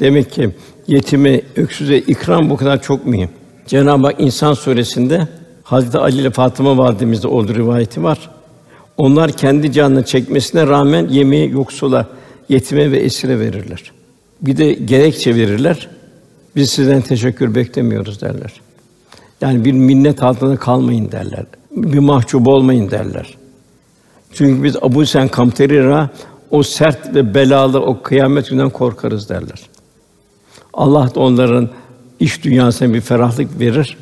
Demek 0.00 0.32
ki 0.32 0.50
yetime, 0.88 1.40
öksüze 1.56 1.98
ikram 1.98 2.50
bu 2.50 2.56
kadar 2.56 2.82
çok 2.82 3.06
mühim. 3.06 3.30
Cenab-ı 3.66 4.06
Hak 4.06 4.20
İnsan 4.20 4.54
suresinde 4.54 5.28
Hazreti 5.62 5.98
Ali 5.98 6.20
ile 6.20 6.30
Fatıma 6.30 6.78
validemizde 6.78 7.28
olduğu 7.28 7.54
rivayeti 7.54 8.02
var. 8.02 8.30
Onlar 8.96 9.32
kendi 9.32 9.72
canını 9.72 10.04
çekmesine 10.04 10.66
rağmen 10.66 11.08
yemeği 11.08 11.50
yoksula, 11.50 12.08
yetime 12.48 12.90
ve 12.92 12.96
esire 12.96 13.40
verirler. 13.40 13.92
Bir 14.40 14.56
de 14.56 14.72
gerekçe 14.72 15.34
verirler. 15.34 15.88
Biz 16.56 16.70
sizden 16.70 17.02
teşekkür 17.02 17.54
beklemiyoruz 17.54 18.20
derler. 18.20 18.52
Yani 19.40 19.64
bir 19.64 19.72
minnet 19.72 20.22
altında 20.22 20.56
kalmayın 20.56 21.12
derler. 21.12 21.44
Bir 21.70 21.98
mahcup 21.98 22.48
olmayın 22.48 22.90
derler. 22.90 23.36
Çünkü 24.32 24.62
biz 24.62 24.76
Abu 24.76 25.06
Sen 25.06 25.28
Kamterira 25.28 26.10
o 26.50 26.62
sert 26.62 27.14
ve 27.14 27.34
belalı 27.34 27.80
o 27.80 28.02
kıyamet 28.02 28.50
günden 28.50 28.70
korkarız 28.70 29.28
derler. 29.28 29.60
Allah 30.76 31.14
da 31.14 31.20
onların 31.20 31.68
iş 32.20 32.44
dünyasına 32.44 32.94
bir 32.94 33.00
ferahlık 33.00 33.60
verir. 33.60 33.96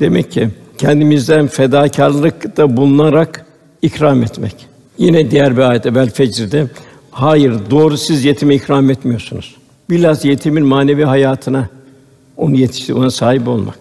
Demek 0.00 0.32
ki 0.32 0.48
kendimizden 0.78 1.46
fedakarlıkta 1.46 2.76
bulunarak 2.76 3.46
ikram 3.82 4.22
etmek. 4.22 4.54
Yine 4.98 5.30
diğer 5.30 5.56
bir 5.56 5.62
ayette 5.62 5.94
Bel 5.94 6.10
Fecr'de 6.10 6.66
hayır 7.10 7.54
doğru 7.70 7.96
siz 7.96 8.24
yetime 8.24 8.54
ikram 8.54 8.90
etmiyorsunuz. 8.90 9.56
Bilhassa 9.90 10.28
yetimin 10.28 10.66
manevi 10.66 11.04
hayatına 11.04 11.68
onu 12.36 12.56
yetiştir, 12.56 12.94
ona 12.94 13.10
sahip 13.10 13.48
olmak. 13.48 13.78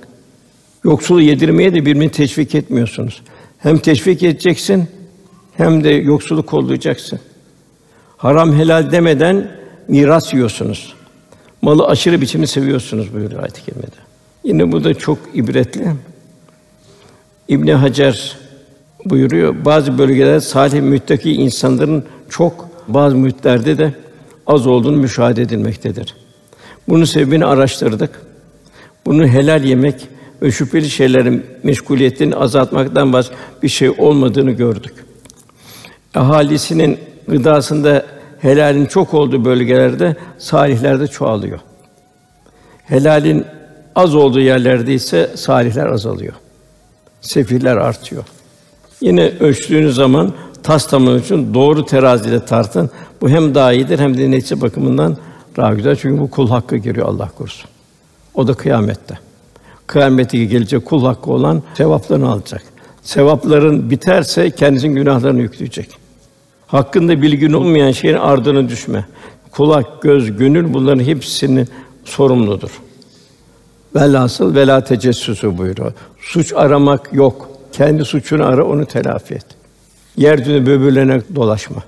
Yoksulu 0.83 1.21
yedirmeye 1.21 1.73
de 1.73 1.85
birbirini 1.85 2.09
teşvik 2.09 2.55
etmiyorsunuz. 2.55 3.21
Hem 3.57 3.77
teşvik 3.77 4.23
edeceksin 4.23 4.87
hem 5.57 5.83
de 5.83 5.89
yoksulu 5.89 6.45
kollayacaksın. 6.45 7.19
Haram 8.17 8.53
helal 8.53 8.91
demeden 8.91 9.51
miras 9.87 10.33
yiyorsunuz. 10.33 10.93
Malı 11.63 11.87
aşırı 11.87 12.21
biçimde 12.21 12.47
seviyorsunuz 12.47 13.13
buyuruyor 13.13 13.43
ayet-i 13.43 13.65
kerimede. 13.65 13.95
Yine 14.43 14.71
bu 14.71 14.83
da 14.83 14.93
çok 14.93 15.17
ibretli. 15.33 15.91
İbn 17.47 17.67
Hacer 17.67 18.37
buyuruyor. 19.05 19.65
Bazı 19.65 19.97
bölgelerde 19.97 20.41
salih 20.41 20.81
müttaki 20.81 21.31
insanların 21.31 22.03
çok, 22.29 22.69
bazı 22.87 23.15
mühitlerde 23.15 23.77
de 23.77 23.93
az 24.47 24.67
olduğunu 24.67 24.97
müşahede 24.97 25.41
edilmektedir. 25.41 26.15
Bunun 26.87 27.05
sebebini 27.05 27.45
araştırdık. 27.45 28.21
Bunu 29.05 29.27
helal 29.27 29.63
yemek 29.63 30.07
ve 30.41 30.51
şüpheli 30.51 30.89
şeylerin 30.89 31.45
meşguliyetini 31.63 32.35
azaltmaktan 32.35 33.13
başka 33.13 33.35
bir 33.63 33.69
şey 33.69 33.89
olmadığını 33.89 34.51
gördük. 34.51 34.93
Ahalisinin 36.15 36.99
gıdasında 37.27 38.05
helalin 38.43 38.85
çok 38.85 39.13
olduğu 39.13 39.45
bölgelerde 39.45 40.15
salihler 40.37 40.99
de 40.99 41.07
çoğalıyor. 41.07 41.59
Helalin 42.83 43.45
az 43.95 44.15
olduğu 44.15 44.39
yerlerde 44.39 44.93
ise 44.93 45.29
salihler 45.35 45.85
azalıyor. 45.85 46.33
Sefiller 47.21 47.77
artıyor. 47.77 48.23
Yine 49.01 49.31
ölçtüğünüz 49.39 49.95
zaman 49.95 50.33
tas 50.63 50.87
tamamı 50.87 51.19
için 51.19 51.53
doğru 51.53 51.85
teraziyle 51.85 52.45
tartın. 52.45 52.89
Bu 53.21 53.29
hem 53.29 53.55
daha 53.55 53.73
iyidir 53.73 53.99
hem 53.99 54.17
de 54.17 54.31
netice 54.31 54.61
bakımından 54.61 55.17
daha 55.57 55.73
güzel. 55.73 55.95
Çünkü 55.95 56.21
bu 56.21 56.29
kul 56.29 56.49
hakkı 56.49 56.77
giriyor 56.77 57.07
Allah 57.07 57.29
korusun. 57.37 57.69
O 58.33 58.47
da 58.47 58.53
kıyamette. 58.53 59.19
Kıyamete 59.87 60.45
gelecek 60.45 60.85
kul 60.85 61.05
hakkı 61.05 61.31
olan 61.31 61.63
sevaplarını 61.77 62.31
alacak. 62.31 62.63
Sevapların 63.01 63.89
biterse 63.89 64.51
kendisinin 64.51 64.95
günahlarını 64.95 65.41
yükleyecek. 65.41 66.02
Hakkında 66.73 67.21
bilgin 67.21 67.53
olmayan 67.53 67.91
şeyin 67.91 68.15
ardına 68.15 68.69
düşme. 68.69 69.05
Kulak, 69.51 70.01
göz, 70.01 70.37
gönül 70.37 70.73
bunların 70.73 71.03
hepsinin 71.03 71.67
sorumludur. 72.05 72.81
Velhasıl 73.95 74.55
vela 74.55 74.83
tecessüsü 74.83 75.57
buyuruyor. 75.57 75.93
Suç 76.21 76.53
aramak 76.53 77.13
yok. 77.13 77.49
Kendi 77.71 78.05
suçunu 78.05 78.45
ara, 78.45 78.65
onu 78.65 78.85
telafi 78.85 79.33
et. 79.33 79.45
Yeryüzünde 80.17 80.65
böbürlene 80.65 81.21
dolaşma. 81.35 81.83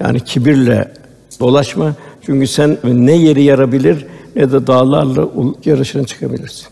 Yani 0.00 0.20
kibirle 0.20 0.92
dolaşma. 1.40 1.94
Çünkü 2.22 2.46
sen 2.46 2.78
ne 2.84 3.16
yeri 3.16 3.42
yarabilir 3.42 4.06
ne 4.36 4.52
de 4.52 4.66
dağlarla 4.66 5.28
yarışına 5.64 6.04
çıkabilirsin. 6.04 6.66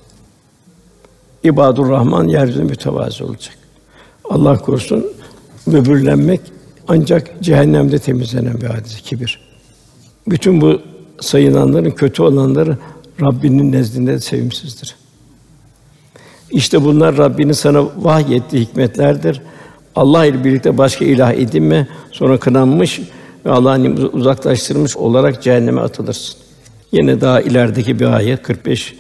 İbadur 1.45 1.91
Rahman 1.91 2.29
yeryüzünde 2.29 2.65
mütevazi 2.65 3.25
olacak. 3.25 3.55
Allah 4.25 4.59
korusun 4.59 5.07
böbürlenmek 5.67 6.41
ancak 6.89 7.43
cehennemde 7.43 7.99
temizlenen 7.99 8.61
bir 8.61 8.67
hadise 8.67 9.01
kibir. 9.01 9.41
Bütün 10.29 10.61
bu 10.61 10.83
sayılanların 11.21 11.91
kötü 11.91 12.23
olanları 12.23 12.79
Rabbinin 13.21 13.73
nezdinde 13.73 14.21
sevimsizdir. 14.21 14.97
İşte 16.51 16.85
bunlar 16.85 17.17
Rabbinin 17.17 17.53
sana 17.53 17.85
vahyettiği 17.97 18.63
hikmetlerdir. 18.63 19.41
Allah 19.97 20.27
ile 20.27 20.45
birlikte 20.45 20.79
başka 20.79 21.05
ilah 21.05 21.33
edinme, 21.33 21.89
sonra 22.13 22.39
kınanmış 22.39 23.01
ve 23.47 23.51
Allah'ın 23.51 24.11
uzaklaştırmış 24.13 24.97
olarak 24.97 25.43
cehenneme 25.43 25.81
atılırsın. 25.81 26.37
Yine 26.93 27.21
daha 27.21 27.41
ilerideki 27.41 28.01
bir 28.01 28.07
ayet 28.07 28.43
45. 28.43 28.95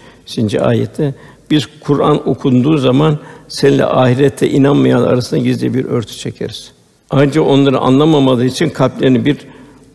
ayette 0.60 1.14
biz 1.50 1.66
Kur'an 1.80 2.28
okunduğu 2.28 2.78
zaman 2.78 3.18
seninle 3.48 3.86
ahirette 3.86 4.50
inanmayan 4.50 5.02
arasında 5.02 5.40
gizli 5.40 5.74
bir 5.74 5.84
örtü 5.84 6.16
çekeriz. 6.16 6.73
Ancak 7.10 7.46
onları 7.46 7.78
anlamamadığı 7.78 8.44
için 8.44 8.70
kalplerine 8.70 9.24
bir 9.24 9.36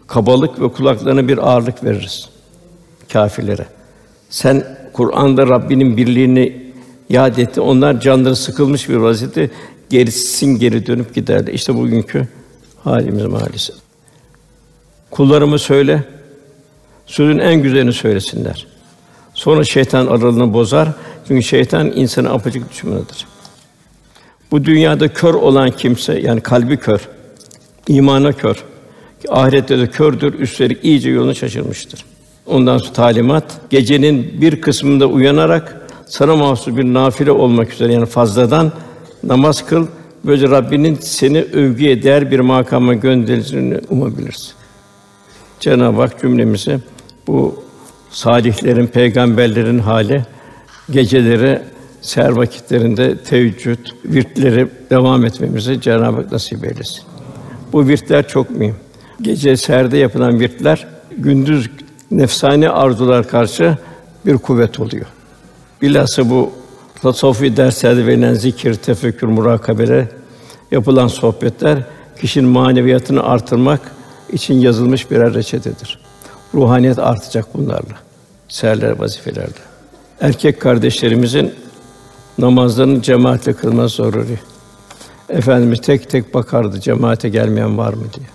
kabalık 0.08 0.62
ve 0.62 0.72
kulaklarına 0.72 1.28
bir 1.28 1.38
ağırlık 1.38 1.84
veririz 1.84 2.30
kâfirlere. 3.14 3.66
Sen 4.30 4.64
Kur'an'da 4.94 5.48
Rabbinin 5.48 5.98
birliğini 5.98 6.72
yad 7.10 7.38
etti. 7.38 7.62
Onlar 7.62 8.02
canları 8.02 8.36
sıkılmış 8.36 8.90
bir 8.90 8.96
vaziyette 8.96 9.50
gerisin 9.90 10.60
geri 10.60 10.86
dönüp 10.86 11.16
giderler. 11.16 11.54
İşte 11.54 11.76
bugünkü 11.76 12.28
halimiz 12.84 13.26
maalesef. 13.26 13.76
Kullarımı 15.12 15.60
söyle, 15.60 16.04
sözün 17.06 17.40
en 17.40 17.62
güzelini 17.62 17.94
söylesinler. 17.94 18.68
Sonra 19.34 19.64
şeytan 19.64 20.08
aralığını 20.08 20.54
bozar. 20.54 20.90
Çünkü 21.28 21.44
şeytan 21.44 21.92
insanı 21.92 22.34
apacık 22.34 22.72
düşmanıdır. 22.72 23.26
Bu 24.52 24.66
dünyada 24.66 25.08
kör 25.08 25.34
olan 25.34 25.72
kimse 25.72 26.20
yani 26.20 26.42
kalbi 26.42 26.78
kör, 26.78 27.08
imana 27.88 28.34
kör, 28.34 28.64
ahirette 29.30 29.80
de 29.80 29.88
kördür, 29.88 30.40
üstelik 30.40 30.86
iyice 30.86 31.10
yolunu 31.10 31.36
şaşırmıştır. 31.36 32.06
Ondan 32.46 32.78
sonra 32.78 32.94
talimat 32.94 33.62
gecenin 33.70 34.42
bir 34.42 34.62
kısmında 34.62 35.08
uyanarak 35.08 35.88
sana 36.08 36.36
mahsus 36.36 36.78
bir 36.78 36.84
nafile 36.84 37.32
olmak 37.32 37.74
üzere 37.74 37.94
yani 37.94 38.06
fazladan 38.06 38.72
namaz 39.24 39.66
kıl. 39.66 39.88
Böylece 40.26 40.50
Rabbinin 40.50 40.96
seni 40.96 41.42
övgüye 41.42 42.04
değer 42.04 42.32
bir 42.32 42.40
makama 42.40 42.94
göndereceğini 42.94 43.78
umabilirsin. 43.90 44.54
Cenab-ı 45.60 46.02
Hak 46.02 46.22
cümlemizi 46.22 46.80
bu 47.28 47.64
salihlerin, 48.12 48.88
peygamberlerin 48.88 49.80
hali 49.80 50.26
geceleri 50.92 51.62
ser 52.02 52.30
vakitlerinde 52.30 53.18
teheccüd, 53.18 53.80
virtleri 54.06 54.68
devam 54.90 55.26
etmemizi 55.26 55.82
Cenab-ı 55.82 56.16
Hak 56.16 56.32
nasip 56.32 56.64
eylesin. 56.64 57.04
Bu 57.74 57.88
virtler 57.88 58.28
çok 58.28 58.50
mühim. 58.50 58.76
Gece 59.22 59.58
serde 59.58 59.98
yapılan 59.98 60.40
virtler 60.40 60.88
gündüz 61.18 61.70
nefsani 62.12 62.70
arzular 62.70 63.28
karşı 63.28 63.78
bir 64.26 64.38
kuvvet 64.38 64.80
oluyor. 64.80 65.06
Bilhassa 65.82 66.30
bu 66.30 66.52
tasavvufi 67.02 67.58
derslerde 67.58 68.08
verilen 68.08 68.34
zikir, 68.34 68.74
tefekkür, 68.74 69.28
murakabele 69.28 70.08
yapılan 70.72 71.08
sohbetler 71.08 71.84
kişinin 72.22 72.50
maneviyatını 72.50 73.24
artırmak 73.24 73.82
için 74.34 74.54
yazılmış 74.54 75.12
birer 75.12 75.34
reçetedir. 75.34 76.00
Ruhaniyet 76.54 77.00
artacak 77.00 77.54
bunlarla. 77.54 78.00
Seherler 78.48 79.00
vazifelerde. 79.00 79.60
Erkek 80.22 80.62
kardeşlerimizin 80.62 81.54
namazlarını 82.40 83.02
cemaatle 83.02 83.54
kılması 83.54 83.96
zaruri. 83.96 84.40
Efendimiz 85.30 85.82
tek 85.82 86.10
tek 86.10 86.34
bakardı 86.34 86.80
cemaate 86.80 87.30
gelmeyen 87.30 87.78
var 87.78 87.94
mı 87.94 88.04
diye. 88.18 88.28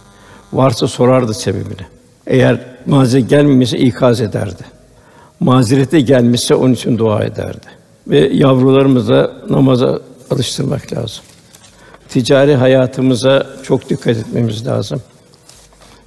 Varsa 0.52 0.88
sorardı 0.88 1.34
sebebini. 1.34 1.86
Eğer 2.26 2.60
mazeret 2.86 3.30
gelmemişse 3.30 3.78
ikaz 3.78 4.20
ederdi. 4.20 4.62
Mazerete 5.40 6.00
gelmişse 6.00 6.54
onun 6.54 6.72
için 6.72 6.98
dua 6.98 7.24
ederdi. 7.24 7.66
Ve 8.06 8.18
yavrularımıza 8.18 9.32
namaza 9.50 10.00
alıştırmak 10.30 10.92
lazım. 10.92 11.24
Ticari 12.08 12.54
hayatımıza 12.54 13.46
çok 13.62 13.90
dikkat 13.90 14.16
etmemiz 14.16 14.66
lazım. 14.66 15.02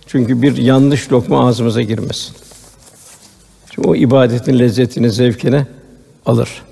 Çünkü 0.07 0.41
bir 0.41 0.57
yanlış 0.57 1.11
lokma 1.11 1.47
ağzımıza 1.47 1.81
girmesin. 1.81 2.35
Çünkü 3.69 3.89
o 3.89 3.95
ibadetin 3.95 4.59
lezzetini, 4.59 5.11
zevkini 5.11 5.65
alır. 6.25 6.63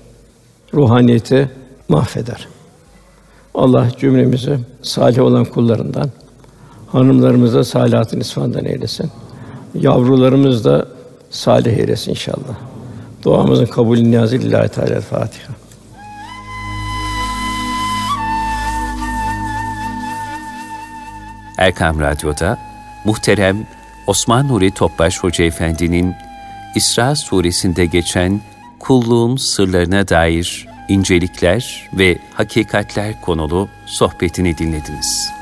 Ruhaniyeti 0.76 1.50
mahveder. 1.88 2.48
Allah 3.54 3.88
cümlemizi 3.98 4.58
salih 4.82 5.18
olan 5.18 5.44
kullarından, 5.44 6.10
hanımlarımıza 6.92 7.64
salihatın 7.64 8.20
isfandan 8.20 8.64
eylesin. 8.64 9.10
Yavrularımız 9.74 10.64
da 10.64 10.88
salih 11.30 11.72
eylesin 11.72 12.10
inşallah. 12.10 12.56
Duamızın 13.22 13.66
kabulü 13.66 14.10
niyazı 14.10 14.38
lillahi 14.38 14.68
teala 14.68 15.00
Fatiha. 15.00 15.52
Erkam 21.58 22.00
Radyo'da 22.00 22.58
muhterem 23.04 23.66
Osman 24.06 24.48
Nuri 24.48 24.70
Topbaş 24.70 25.18
Hoca 25.18 25.44
Efendi'nin 25.44 26.14
İsra 26.74 27.16
suresinde 27.16 27.86
geçen 27.86 28.40
kulluğun 28.86 29.36
sırlarına 29.36 30.08
dair 30.08 30.66
incelikler 30.88 31.88
ve 31.92 32.18
hakikatler 32.34 33.20
konulu 33.20 33.68
sohbetini 33.86 34.58
dinlediniz. 34.58 35.35